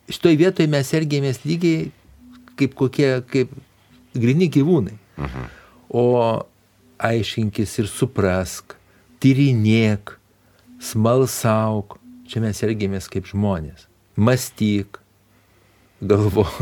Šitoje 0.08 0.40
vietoje 0.40 0.70
mes 0.72 0.90
elgėmės 0.96 1.42
lygiai 1.44 1.90
kaip 2.58 2.74
kokie, 2.74 3.10
kaip 3.30 3.52
grini 4.16 4.48
gyvūnai. 4.50 4.96
Mhm. 5.20 5.50
O 5.88 6.04
aiškinkis 6.98 7.78
ir 7.78 7.88
suprask, 7.90 8.74
tyrinėk, 9.22 10.17
smalsauk, 10.82 11.98
čia 12.28 12.42
mes 12.44 12.62
elgiamės 12.64 13.08
kaip 13.10 13.28
žmonės, 13.28 13.86
mąstyk, 14.18 15.00
galvok. 16.00 16.53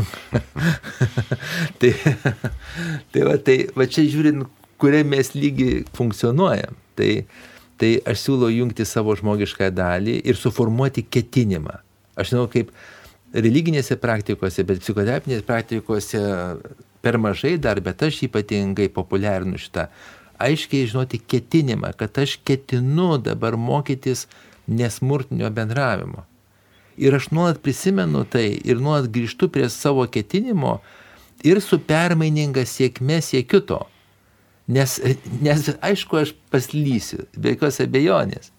tai, 1.79 1.93
tai, 3.11 3.21
va, 3.27 3.37
tai 3.37 3.57
va 3.77 3.87
čia 3.89 4.07
žiūrint, 4.09 4.47
kuria 4.81 5.03
mes 5.05 5.33
lygiai 5.37 5.83
funkcionuojam. 5.97 6.77
Tai, 6.97 7.11
tai 7.77 7.91
aš 8.09 8.25
siūlau 8.25 8.49
jungti 8.53 8.85
savo 8.89 9.15
žmogišką 9.17 9.69
dalį 9.77 10.19
ir 10.25 10.39
suformuoti 10.39 11.05
ketinimą. 11.05 11.79
Aš 12.17 12.33
žinau, 12.33 12.47
kaip 12.49 12.71
religinėse 13.35 13.99
praktikose, 14.01 14.65
bet 14.65 14.81
psichoterapinėse 14.81 15.45
praktikose 15.45 16.21
per 17.05 17.19
mažai 17.21 17.57
dar, 17.61 17.81
bet 17.83 18.01
aš 18.07 18.23
ypatingai 18.27 18.89
populiarinu 18.93 19.59
šitą 19.61 19.87
aiškiai 20.37 20.87
žinoti 20.87 21.19
ketinimą, 21.19 21.93
kad 21.97 22.17
aš 22.17 22.37
ketinu 22.45 23.17
dabar 23.17 23.57
mokytis 23.57 24.27
nesmurtinio 24.67 25.49
bendravimo. 25.49 26.25
Ir 26.97 27.15
aš 27.15 27.29
nuolat 27.31 27.61
prisimenu 27.61 28.23
tai 28.25 28.47
ir 28.65 28.81
nuolat 28.81 29.09
grįžtu 29.13 29.49
prie 29.53 29.69
savo 29.69 30.07
ketinimo 30.09 30.79
ir 31.45 31.61
su 31.61 31.79
permaininga 31.79 32.65
sėkme 32.65 33.21
siekiu 33.21 33.61
to. 33.61 33.79
Nes, 34.67 34.97
nes 35.41 35.69
aišku, 35.81 36.17
aš 36.23 36.33
paslysiu, 36.51 37.23
be 37.37 37.53
jokios 37.53 37.79
abejonės. 37.83 38.51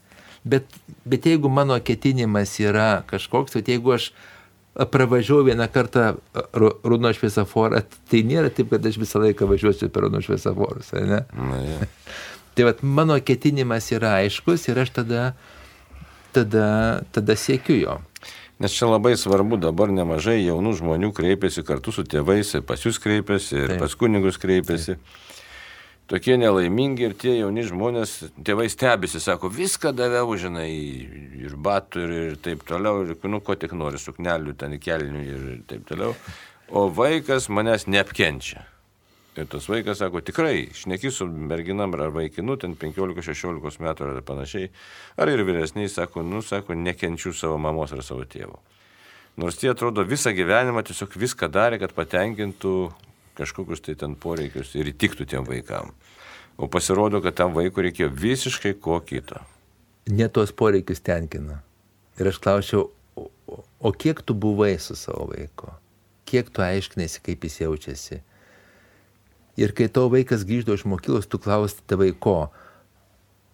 Bet, 0.49 0.70
bet 1.05 1.26
jeigu 1.29 1.51
mano 1.53 1.76
ketinimas 1.85 2.55
yra 2.62 3.03
kažkoks, 3.11 3.59
tai 3.59 3.74
jeigu 3.74 3.93
aš 3.99 4.12
pravažiuoju 4.87 5.49
vieną 5.49 5.66
kartą 5.74 6.12
rūno 6.55 7.11
šviesoforą, 7.16 7.83
tai 8.11 8.22
nėra 8.26 8.53
taip, 8.55 8.70
kad 8.70 8.87
aš 8.87 8.99
visą 9.03 9.22
laiką 9.24 9.49
važiuosiu 9.51 9.91
per 9.91 10.07
rūno 10.07 10.22
šviesoforus, 10.22 10.93
ne? 10.95 11.22
Na, 11.35 11.62
ja. 11.64 11.89
tai 12.55 12.68
vad 12.70 12.83
mano 12.83 13.18
ketinimas 13.18 13.91
yra 13.95 14.18
aiškus 14.22 14.68
ir 14.70 14.83
aš 14.85 14.95
tada, 15.01 15.24
tada, 16.37 16.68
tada 17.14 17.39
siekiu 17.39 17.81
jo. 17.81 17.97
Nes 18.59 18.74
čia 18.74 18.89
labai 18.91 19.14
svarbu, 19.18 19.59
dabar 19.62 19.91
nemažai 19.95 20.41
jaunų 20.41 20.74
žmonių 20.81 21.12
kreipiasi 21.14 21.62
kartu 21.66 21.95
su 21.95 22.03
tėvais, 22.03 22.57
pas 22.66 22.83
jūs 22.83 22.99
kreipiasi 23.03 23.55
ir 23.55 23.74
Taip. 23.74 23.83
pas 23.85 23.95
kunigus 23.99 24.39
kreipiasi. 24.43 24.99
Taip. 24.99 25.28
Tokie 26.09 26.39
nelaimingi 26.41 27.05
ir 27.05 27.15
tie 27.21 27.35
jauni 27.37 27.61
žmonės, 27.69 28.15
tėvai 28.41 28.71
stebisi, 28.73 29.21
sako, 29.21 29.51
viską 29.53 29.91
daviau, 29.93 30.31
žinai, 30.41 30.71
ir 31.37 31.57
batų, 31.61 32.05
ir, 32.05 32.13
ir 32.31 32.39
taip 32.41 32.63
toliau, 32.69 33.03
ir 33.05 33.29
nu 33.29 33.43
ko 33.45 33.53
tik 33.61 33.75
nori, 33.77 34.01
suknelių, 34.01 34.55
ten 34.57 34.79
kelnių 34.81 35.25
ir 35.27 35.43
taip 35.69 35.85
toliau. 35.91 36.15
O 36.73 36.87
vaikas 36.97 37.51
manęs 37.53 37.85
neapkenčia. 37.93 38.65
Ir 39.37 39.51
tas 39.53 39.69
vaikas 39.69 40.01
sako, 40.01 40.23
tikrai, 40.25 40.71
šneki 40.75 41.13
su 41.13 41.27
merginam 41.29 41.93
ar 41.95 42.09
vaikinu, 42.15 42.57
ten 42.57 42.73
15-16 42.81 43.85
metų 43.85 44.09
ar 44.09 44.23
panašiai, 44.27 44.71
ar 45.21 45.29
ir 45.29 45.45
vyresniai, 45.45 45.91
sako, 45.93 46.25
nu, 46.25 46.41
sako, 46.41 46.73
nekenčiu 46.75 47.35
savo 47.37 47.61
mamos 47.61 47.93
ar 47.93 48.01
savo 48.07 48.25
tėvo. 48.25 48.57
Nors 49.39 49.61
tie 49.61 49.69
atrodo 49.71 50.03
visą 50.09 50.33
gyvenimą 50.35 50.83
tiesiog 50.89 51.13
viską 51.21 51.51
darė, 51.53 51.79
kad 51.85 51.93
patenkintų 51.95 52.73
kažkokius 53.39 53.82
tai 53.86 53.95
ten 53.99 54.16
poreikius 54.18 54.74
ir 54.78 54.91
įtiktų 54.93 55.26
tiem 55.30 55.47
vaikam. 55.49 55.95
O 56.59 56.66
pasirodo, 56.66 57.20
kad 57.22 57.36
tam 57.39 57.55
vaikui 57.55 57.86
reikėjo 57.89 58.11
visiškai 58.18 58.74
ko 58.82 58.99
kito. 59.07 59.39
Ne 60.11 60.26
tuos 60.32 60.51
poreikius 60.57 61.01
tenkina. 61.07 61.61
Ir 62.18 62.32
aš 62.32 62.41
klausiau, 62.43 62.89
o, 63.14 63.28
o- 63.78 63.93
kiek 63.95 64.22
tu 64.26 64.34
buvai 64.34 64.72
su 64.82 64.97
savo 64.99 65.28
vaiku? 65.30 65.70
Kiek 66.26 66.51
tu 66.51 66.64
aiškinasi, 66.64 67.22
kaip 67.24 67.45
jis 67.47 67.61
jaučiasi? 67.62 68.18
Ir 69.59 69.72
kai 69.74 69.86
tavo 69.91 70.11
vaikas 70.16 70.43
grįždavo 70.49 70.78
iš 70.78 70.84
mokyklos, 70.91 71.28
tu 71.30 71.39
klausti 71.43 71.84
tėvai 71.91 72.11
ko? 72.18 72.51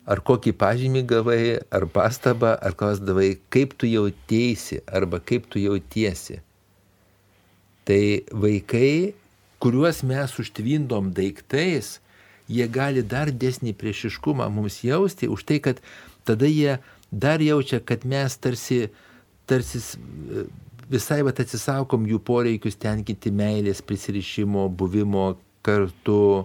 Ar 0.04 0.20
kokį 0.20 0.52
pažymį 0.60 1.02
gavai, 1.08 1.42
ar 1.72 1.86
pastabą, 1.88 2.54
ar 2.60 2.74
klausdavai, 2.76 3.38
kaip 3.52 3.72
tu 3.80 3.88
jautiesi, 3.88 4.80
arba 4.88 5.20
kaip 5.20 5.46
tu 5.52 5.60
jautiesi. 5.62 6.40
Tai 7.88 8.02
vaikai, 8.32 9.14
kuriuos 9.64 10.02
mes 10.04 10.34
užtvindom 10.42 11.08
daiktais, 11.16 11.94
jie 12.52 12.66
gali 12.68 13.00
dar 13.00 13.30
desnį 13.32 13.72
priešiškumą 13.80 14.50
mums 14.52 14.82
jausti 14.84 15.30
už 15.32 15.46
tai, 15.48 15.56
kad 15.64 15.80
tada 16.28 16.44
jie 16.50 16.76
dar 17.10 17.40
jaučia, 17.40 17.80
kad 17.80 18.04
mes 18.04 18.36
tarsi, 18.36 18.82
tarsi 19.48 19.80
s- 19.80 19.96
visai 20.92 21.22
vat 21.24 21.40
atsisakom 21.40 22.04
jų 22.10 22.18
poreikius 22.20 22.76
tenkinti 22.76 23.32
meilės, 23.32 23.80
prisirišimo, 23.80 24.66
buvimo 24.68 25.30
kartu, 25.64 26.44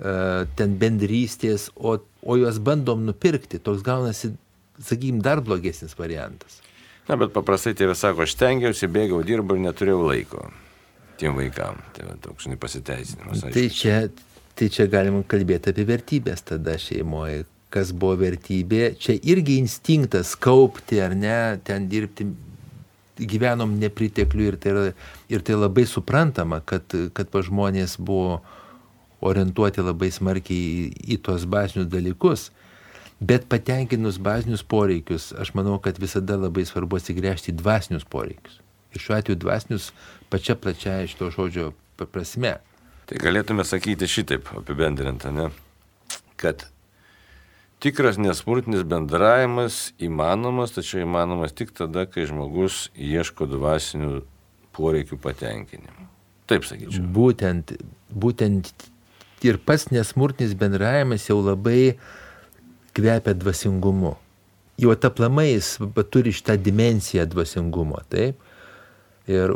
e, 0.00 0.46
ten 0.56 0.78
bendrystės, 0.80 1.68
o, 1.76 1.98
o 2.24 2.36
juos 2.40 2.56
bandom 2.64 3.04
nupirkti. 3.04 3.60
Toks 3.60 3.84
gaunasi, 3.84 4.32
sakykim, 4.80 5.20
dar 5.20 5.44
blogesnis 5.44 5.92
variantas. 6.00 6.62
Na, 7.04 7.18
bet 7.20 7.34
paprastai 7.36 7.74
tėvai 7.76 7.98
sako, 8.00 8.24
aš 8.24 8.32
stengiausi, 8.38 8.88
bėgau, 8.88 9.20
dirbau 9.28 9.58
ir 9.60 9.66
neturėjau 9.66 10.06
laiko 10.08 10.46
tiem 11.20 11.36
vaikam. 11.38 11.80
Tai 11.96 12.08
va, 12.08 12.14
toks, 12.22 12.46
žinai, 12.46 12.58
pasiteisinimas. 12.60 13.44
Tai 13.44 13.52
aišku. 13.52 13.80
čia, 13.80 13.98
tai 14.58 14.70
čia 14.72 14.88
galim 14.90 15.22
kalbėti 15.28 15.74
apie 15.74 15.86
vertybės 15.88 16.46
tada 16.50 16.78
šeimoje. 16.80 17.44
Kas 17.74 17.90
buvo 17.90 18.14
vertybė, 18.20 18.92
čia 19.02 19.16
irgi 19.26 19.56
instinktas 19.58 20.36
kaupti 20.38 21.00
ar 21.02 21.16
ne, 21.18 21.38
ten 21.66 21.88
dirbti, 21.90 22.28
gyvenom 23.18 23.72
nepritekliu 23.80 24.52
ir 24.52 24.58
tai, 24.62 24.70
yra, 24.70 24.84
ir 25.30 25.42
tai 25.42 25.56
labai 25.58 25.82
suprantama, 25.90 26.60
kad, 26.62 26.86
kad 27.14 27.30
pa 27.32 27.42
žmonės 27.42 27.96
buvo 27.98 28.40
orientuoti 29.24 29.82
labai 29.82 30.10
smarkiai 30.14 30.84
į, 30.84 30.86
į 31.16 31.20
tuos 31.26 31.46
bazinius 31.50 31.90
dalykus. 31.90 32.50
Bet 33.24 33.46
patenkinus 33.50 34.18
bazinius 34.22 34.64
poreikius, 34.66 35.30
aš 35.38 35.54
manau, 35.58 35.78
kad 35.82 35.98
visada 36.02 36.36
labai 36.38 36.66
svarbu 36.68 36.98
atsigręžti 36.98 37.54
į 37.54 37.58
dvasinius 37.58 38.06
poreikius. 38.10 38.60
Ir 38.94 39.02
šiuo 39.02 39.16
atveju 39.18 39.40
dvasinius 39.42 39.90
pačia 40.30 40.54
plačiaja 40.54 41.08
šito 41.10 41.30
žodžio 41.34 41.72
prasme. 41.98 42.56
Tai 43.04 43.18
galėtume 43.20 43.66
sakyti 43.66 44.08
šitaip 44.08 44.48
apibendrinta, 44.56 45.32
ne? 45.34 45.50
Kad 46.40 46.64
tikras 47.84 48.16
nesmurtinis 48.20 48.84
bendravimas 48.88 49.92
įmanomas, 50.02 50.72
tačiau 50.76 51.04
įmanomas 51.04 51.52
tik 51.56 51.74
tada, 51.76 52.06
kai 52.08 52.24
žmogus 52.30 52.88
ieško 52.96 53.48
dvasinių 53.50 54.22
poreikių 54.74 55.18
patenkinimo. 55.20 56.08
Taip 56.50 56.66
sakyčiau. 56.68 57.04
Būtent, 57.14 57.74
būtent 58.12 58.72
ir 59.44 59.60
pats 59.60 59.90
nesmurtinis 59.92 60.56
bendravimas 60.58 61.28
jau 61.28 61.38
labai 61.44 61.96
kvepia 62.96 63.34
dvasingumu. 63.36 64.14
Jau 64.80 64.94
taplamais 64.98 65.76
turi 66.10 66.32
šitą 66.34 66.56
dimenciją 66.58 67.28
dvasingumo, 67.30 68.00
taip? 68.10 68.40
Ir 69.30 69.54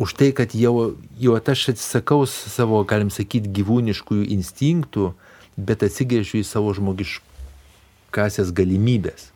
už 0.00 0.14
tai, 0.16 0.30
kad 0.32 0.54
jau, 0.56 0.96
jau 1.20 1.34
aš 1.36 1.74
atsisakau 1.74 2.22
savo, 2.30 2.80
galim 2.88 3.10
sakyti, 3.12 3.50
gyvūniškųjų 3.58 4.28
instinktų, 4.38 5.10
bet 5.58 5.84
atsigrėžiu 5.84 6.40
į 6.40 6.46
savo 6.48 6.72
žmogiškasias 6.76 8.54
galimybės. 8.56 9.28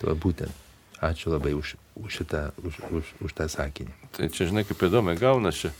Tai 0.00 0.16
būtent. 0.20 0.52
Ačiū 1.00 1.32
labai 1.32 1.54
už, 1.56 1.78
už, 1.96 2.10
šitą, 2.12 2.50
už, 2.60 2.76
už, 2.92 3.14
už 3.24 3.32
tą 3.32 3.48
sakinį. 3.48 3.94
Tai 4.12 4.28
čia, 4.28 4.50
žinai, 4.50 4.66
kaip 4.68 4.84
įdomu 4.84 5.16
gaunasi. 5.16 5.72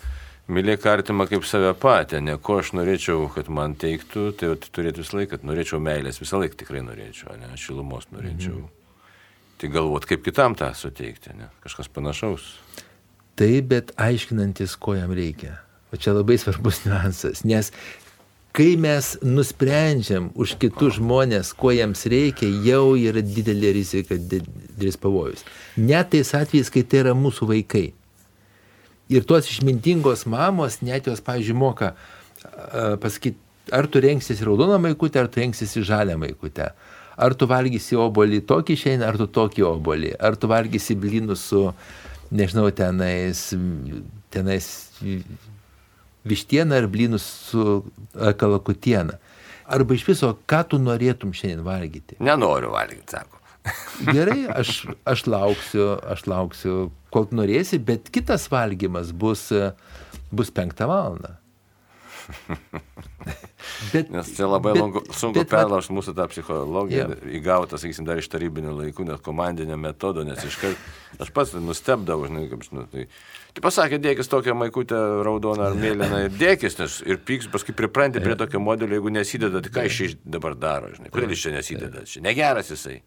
Mylėk 0.51 0.87
artimą 0.89 1.29
kaip 1.31 1.45
save 1.47 1.75
patį, 1.79 2.23
ne 2.25 2.35
ko 2.41 2.57
aš 2.59 2.73
norėčiau, 2.75 3.29
kad 3.31 3.51
man 3.53 3.77
teiktų, 3.79 4.31
tai 4.41 4.55
turėtų 4.59 5.05
visą 5.05 5.21
laiką, 5.21 5.37
kad 5.37 5.45
norėčiau 5.47 5.79
meilės, 5.79 6.19
visą 6.19 6.41
laiką 6.41 6.59
tikrai 6.59 6.81
norėčiau, 6.83 7.37
ne, 7.39 7.53
šilumos 7.61 8.09
norėčiau. 8.11 8.57
Mhm. 8.57 8.73
Tai 9.61 9.71
galvot, 9.71 10.09
kaip 10.09 10.25
kitam 10.25 10.57
tą 10.59 10.73
suteikti, 10.75 11.37
ne, 11.37 11.51
kažkas 11.63 11.93
panašaus. 11.93 12.49
Taip, 13.41 13.71
bet 13.73 13.93
aiškinantis, 13.97 14.77
ko 14.77 14.95
jam 14.99 15.15
reikia. 15.17 15.57
O 15.91 15.99
čia 15.99 16.13
labai 16.13 16.37
svarbus 16.39 16.83
niuansas, 16.85 17.43
nes 17.49 17.73
kai 18.53 18.75
mes 18.77 19.15
nusprendžiam 19.23 20.29
už 20.35 20.57
kitus 20.61 20.99
žmonės, 20.99 21.55
ko 21.57 21.73
jiems 21.75 22.03
reikia, 22.11 22.51
jau 22.67 22.99
yra 22.99 23.23
didelė 23.23 23.73
rizika, 23.79 24.19
didelis 24.19 24.99
pavojus. 25.01 25.47
Net 25.79 26.11
tais 26.13 26.35
atvejais, 26.37 26.71
kai 26.75 26.83
tai 26.83 27.05
yra 27.05 27.15
mūsų 27.17 27.49
vaikai. 27.55 27.87
Ir 29.11 29.27
tos 29.27 29.49
išmintingos 29.51 30.27
mamos, 30.31 30.81
net 30.87 31.09
jos, 31.11 31.23
pavyzdžiui, 31.27 31.57
moka 31.59 31.95
pasakyti, 33.03 33.39
ar 33.73 33.87
tu 33.87 34.03
rengsiesi 34.03 34.45
raudoną 34.47 34.79
maikutę, 34.83 35.23
ar 35.23 35.31
tu 35.31 35.41
rengsiesi 35.41 35.83
žalią 35.87 36.19
maikutę. 36.19 36.71
Ar 37.21 37.35
tu 37.37 37.47
valgysi 37.51 37.99
obolį 38.01 38.41
tokį 38.49 38.77
šiandien, 38.81 39.09
ar 39.09 39.19
tu 39.21 39.27
tokį 39.29 39.67
obolį. 39.69 40.15
Ar 40.17 40.39
tu 40.41 40.49
valgysi 40.51 40.97
blynus 40.97 41.43
su, 41.51 41.67
nežinau, 42.31 42.71
tenais, 42.75 43.43
tenais 44.31 44.71
vištieną 46.25 46.79
ar 46.79 46.89
blynus 46.91 47.27
su 47.51 47.67
a, 48.15 48.33
kalakutiena. 48.33 49.19
Arba 49.71 49.95
iš 49.95 50.07
viso, 50.09 50.33
ką 50.51 50.65
tu 50.73 50.81
norėtum 50.83 51.35
šiandien 51.37 51.63
valgyti. 51.67 52.19
Nenoriu 52.23 52.73
valgyti, 52.75 53.07
sako. 53.15 53.39
Gerai, 54.17 54.47
aš, 54.51 54.87
aš 55.09 55.27
lauksiu, 55.29 55.93
aš 56.11 56.25
lauksiu, 56.31 56.79
kol 57.15 57.29
norėsi, 57.35 57.79
bet 57.79 58.09
kitas 58.13 58.49
valgymas 58.51 59.13
bus, 59.13 59.49
bus 60.33 60.51
penktą 60.55 60.89
valandą. 60.91 61.37
Bet, 63.93 64.11
Nes 64.13 64.29
čia 64.37 64.47
labai 64.49 64.73
bet- 64.75 64.81
longu, 64.83 65.01
sunku 65.17 65.43
perlaužti 65.49 65.95
mūsų 65.97 66.15
tą 66.17 66.27
psichologiją, 66.33 67.07
Jo. 67.11 67.17
įgautą, 67.41 67.79
sakysim, 67.81 68.07
dar 68.09 68.21
iš 68.21 68.29
tarybinių 68.33 68.73
laikų, 68.77 69.05
net 69.09 69.23
komandinio 69.25 69.77
metodo, 69.81 70.25
nes 70.27 70.41
iškart 70.47 71.21
aš 71.21 71.33
pats 71.37 71.55
nustebdavau, 71.59 72.29
žinai, 72.31 72.47
kaip 72.53 72.65
žinau. 72.67 72.87
Tai, 72.93 73.07
tai 73.55 73.63
pasakė, 73.65 73.99
dėkis 74.03 74.31
tokią 74.31 74.55
maikutę 74.59 74.99
raudoną 75.27 75.67
ar 75.71 75.77
mėlyną 75.79 76.21
ir 76.27 76.37
dėkis, 76.39 76.77
nes 76.81 76.99
ir 77.07 77.21
pyks, 77.27 77.49
paskui 77.53 77.75
pripranti 77.77 78.23
prie 78.23 78.37
tokio 78.39 78.61
modelio, 78.63 78.99
jeigu 78.99 79.13
nesideda, 79.15 79.63
tai 79.65 79.73
ką 79.75 79.85
jis 79.87 79.99
čia 79.99 80.09
dabar 80.37 80.57
daro, 80.59 80.93
žinai, 80.95 81.11
kodėl 81.15 81.35
jis 81.35 81.45
čia 81.45 81.55
nesideda, 81.57 82.05
čia 82.09 82.23
negeras 82.25 82.73
jisai. 82.73 83.01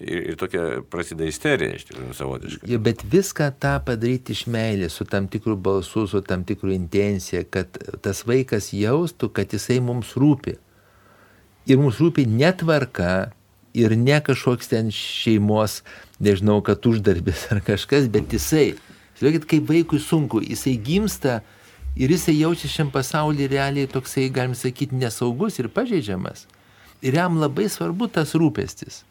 Ir, 0.00 0.20
ir 0.32 0.38
tokia 0.40 0.66
prasideda 0.92 1.28
isterija, 1.30 1.78
iš 1.78 1.88
tikrųjų, 1.90 2.14
savotiškai. 2.18 2.70
Jo, 2.70 2.80
bet 2.84 3.04
viską 3.12 3.50
tą 3.62 3.74
padaryti 3.86 4.36
iš 4.36 4.46
meilės, 4.52 5.00
su 5.00 5.08
tam 5.08 5.28
tikru 5.32 5.56
balsu, 5.56 6.06
su 6.10 6.22
tam 6.26 6.44
tikru 6.48 6.74
intencija, 6.76 7.44
kad 7.48 7.80
tas 8.04 8.24
vaikas 8.28 8.72
jaustų, 8.76 9.32
kad 9.40 9.56
jisai 9.56 9.80
mums 9.84 10.16
rūpi. 10.20 10.56
Ir 11.70 11.80
mums 11.80 12.00
rūpi 12.00 12.24
netvarka 12.28 13.30
ir 13.76 13.94
ne 13.96 14.18
kažkoks 14.24 14.70
ten 14.72 14.90
šeimos 14.94 15.80
nežinau, 16.20 16.60
kad 16.64 16.84
uždarbis 16.86 17.46
ar 17.54 17.62
kažkas, 17.64 18.08
bet 18.12 18.32
jisai, 18.34 18.74
žiūrėkit, 19.20 19.46
kaip 19.48 19.68
vaikui 19.68 20.00
sunku, 20.02 20.40
jisai 20.40 20.76
gimsta 20.80 21.40
ir 21.96 22.12
jisai 22.12 22.38
jaučia 22.38 22.70
šiam 22.72 22.90
pasaulyje 22.92 23.50
realiai 23.52 23.90
toksai, 23.90 24.30
galim 24.32 24.56
sakyti, 24.56 24.96
nesaugus 24.96 25.60
ir 25.60 25.68
pažeidžiamas. 25.68 26.46
Ir 27.04 27.16
jam 27.16 27.38
labai 27.40 27.68
svarbu 27.72 28.08
tas 28.12 28.34
rūpestis. 28.36 29.02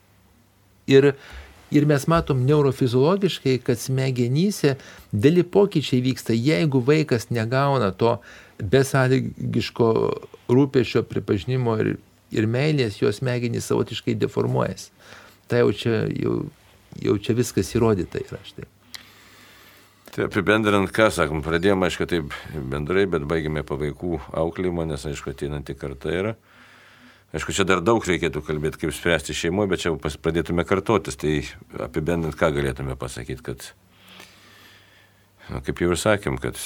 Ir, 0.90 1.12
ir 1.74 1.86
mes 1.90 2.06
matom 2.10 2.42
neurofiziologiškai, 2.46 3.60
kad 3.66 3.82
smegenyse 3.82 4.76
dėli 5.14 5.46
pokyčiai 5.46 6.02
vyksta, 6.06 6.34
jeigu 6.34 6.82
vaikas 6.86 7.30
negauna 7.34 7.92
to 7.94 8.18
besąlygiško 8.60 9.90
rūpešio 10.50 11.06
pripažinimo 11.10 11.78
ir, 11.82 11.94
ir 12.34 12.50
meilės, 12.50 13.02
jos 13.02 13.22
smegenys 13.22 13.70
savotiškai 13.70 14.18
deformuojasi. 14.18 14.90
Tai 15.50 15.64
jau 15.64 15.72
čia, 15.74 16.02
jau, 16.14 16.36
jau 17.02 17.16
čia 17.22 17.38
viskas 17.38 17.74
įrodyta 17.78 18.22
yra 18.22 18.42
štai. 18.46 18.70
Tai 20.10 20.26
apibendrinant, 20.26 20.90
ką 20.94 21.10
sakom, 21.14 21.44
pradėjome, 21.46 21.86
aišku, 21.86 22.08
taip 22.10 22.34
bendrai, 22.72 23.06
bet 23.10 23.28
baigėme 23.30 23.62
po 23.68 23.78
vaikų 23.78 24.18
auklėjimą, 24.42 24.88
nes, 24.90 25.06
aišku, 25.06 25.36
ateinanti 25.36 25.76
karta 25.78 26.14
yra. 26.14 26.34
Aišku, 27.30 27.54
čia 27.54 27.66
dar 27.70 27.84
daug 27.86 28.02
reikėtų 28.02 28.42
kalbėti, 28.42 28.82
kaip 28.82 28.94
spręsti 28.98 29.36
šeimoje, 29.38 29.70
bet 29.70 29.84
čia 29.84 29.94
pradėtume 29.94 30.66
kartotis. 30.66 31.20
Tai 31.20 31.36
apibendrinant, 31.86 32.34
ką 32.40 32.50
galėtume 32.56 32.98
pasakyti, 32.98 33.46
kad, 33.46 33.68
na, 35.52 35.62
kaip 35.62 35.84
jau 35.84 35.92
ir 35.94 36.02
sakėm, 36.02 36.42
kad 36.42 36.58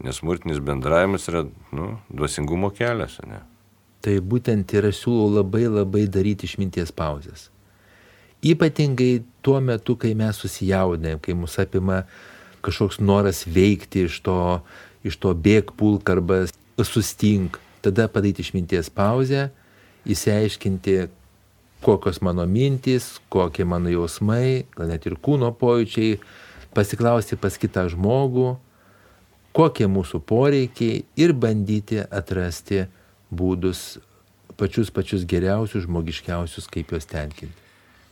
nesmurtinis 0.00 0.62
bendravimas 0.64 1.28
yra 1.28 1.44
nu, 1.76 1.92
duosingumo 2.08 2.72
kelias. 2.72 3.18
Ne? 3.28 3.42
Tai 4.00 4.16
būtent 4.24 4.72
ir 4.72 4.88
aš 4.88 5.02
siūlau 5.04 5.28
labai 5.42 5.66
labai 5.68 6.06
daryti 6.08 6.48
išminties 6.48 6.94
pauzes. 6.96 7.50
Ypatingai 8.40 9.20
tuo 9.44 9.58
metu, 9.60 9.98
kai 10.00 10.14
mes 10.16 10.38
susijaudinėm, 10.40 11.20
kai 11.20 11.36
mus 11.36 11.58
apima 11.60 12.06
kažkoks 12.64 13.00
noras 13.00 13.44
veikti 13.46 14.06
iš 14.08 14.20
to, 14.26 14.36
iš 15.06 15.16
to 15.20 15.34
bėg 15.34 15.72
pulk 15.76 16.10
arba 16.12 16.44
sustink, 16.80 17.58
tada 17.84 18.08
padaryti 18.08 18.44
išminties 18.44 18.90
pauzę, 18.92 19.48
įsiaiškinti, 20.08 20.96
kokios 21.84 22.20
mano 22.20 22.44
mintys, 22.48 23.18
kokie 23.32 23.64
mano 23.64 23.92
jausmai, 23.92 24.66
gal 24.76 24.92
net 24.92 25.06
ir 25.08 25.16
kūno 25.16 25.52
pojūčiai, 25.56 26.18
pasiklausti 26.76 27.38
pas 27.40 27.56
kitą 27.60 27.86
žmogų, 27.92 28.52
kokie 29.56 29.88
mūsų 29.90 30.20
poreikiai 30.28 31.02
ir 31.18 31.32
bandyti 31.32 32.02
atrasti 32.04 32.84
būdus, 33.32 33.98
pačius 34.60 34.92
pačius 34.92 35.24
geriausius, 35.28 35.86
žmogiškiausius, 35.88 36.68
kaip 36.70 36.92
juos 36.92 37.08
tenkinti. 37.08 37.69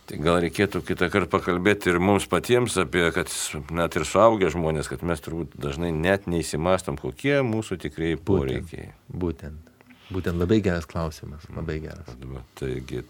Tai 0.09 0.17
gal 0.25 0.39
reikėtų 0.41 0.79
kitą 0.87 1.05
kartą 1.13 1.29
pakalbėti 1.35 1.91
ir 1.91 1.99
mums 2.01 2.25
patiems 2.29 2.79
apie, 2.81 3.03
kad 3.13 3.29
net 3.77 3.93
ir 3.99 4.05
suaugę 4.09 4.49
žmonės, 4.49 4.87
kad 4.89 5.03
mes 5.05 5.21
turbūt 5.21 5.53
dažnai 5.61 5.91
net 5.93 6.25
neįsimastom, 6.25 6.97
kokie 6.97 7.35
mūsų 7.45 7.77
tikrieji 7.83 8.17
poreikiai. 8.25 8.87
Būtent. 9.05 9.69
Būtent 10.09 10.41
labai 10.41 10.63
geras 10.65 10.89
klausimas, 10.89 11.45
labai 11.53 11.77
geras. 11.83 12.09
Va, 12.25 12.41
taigi, 12.57 13.03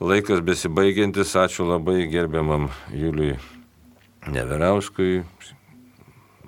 laikas 0.00 0.40
besibaigiantis, 0.46 1.34
ačiū 1.36 1.68
labai 1.68 2.06
gerbiamam 2.08 2.70
Juliui 2.96 3.36
Neverauskui, 4.32 5.26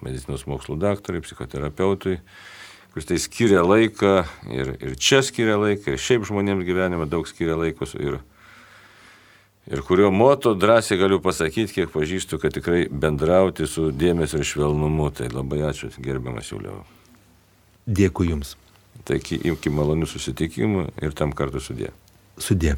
medicinos 0.00 0.46
mokslų 0.48 0.78
daktarui, 0.80 1.20
psichoterapeutui, 1.28 2.16
kuris 2.94 3.12
tai 3.12 3.20
skiria 3.20 3.60
laiką 3.68 4.16
ir, 4.48 4.72
ir 4.80 4.96
čia 4.96 5.20
skiria 5.28 5.60
laiką, 5.60 5.92
ir 5.92 6.00
šiaip 6.08 6.24
žmonėms 6.32 6.64
gyvenime 6.64 7.04
daug 7.04 7.28
skiria 7.28 7.60
laikos. 7.60 7.92
Ir, 8.00 8.22
ir 9.68 9.82
kurio 9.84 10.10
moto 10.10 10.54
drąsiai 10.54 10.98
galiu 11.00 11.20
pasakyti, 11.20 11.74
kiek 11.80 11.92
pažįstu, 11.92 12.40
kad 12.40 12.54
tikrai 12.56 12.86
bendrauti 12.88 13.68
su 13.68 13.90
dėmesio 13.92 14.40
ir 14.40 14.48
švelnumu. 14.48 15.10
Tai 15.12 15.28
labai 15.34 15.64
ačiū, 15.68 15.92
gerbiamas 16.00 16.52
Juliau. 16.52 16.84
Dėkui 17.86 18.30
Jums. 18.32 18.56
Tai 19.04 19.20
iki, 19.20 19.40
iki 19.52 19.72
malonių 19.72 20.08
susitikimų 20.08 20.86
ir 21.02 21.16
tam 21.16 21.32
kartu 21.36 21.60
sudė. 21.60 21.92
Sudė. 22.40 22.76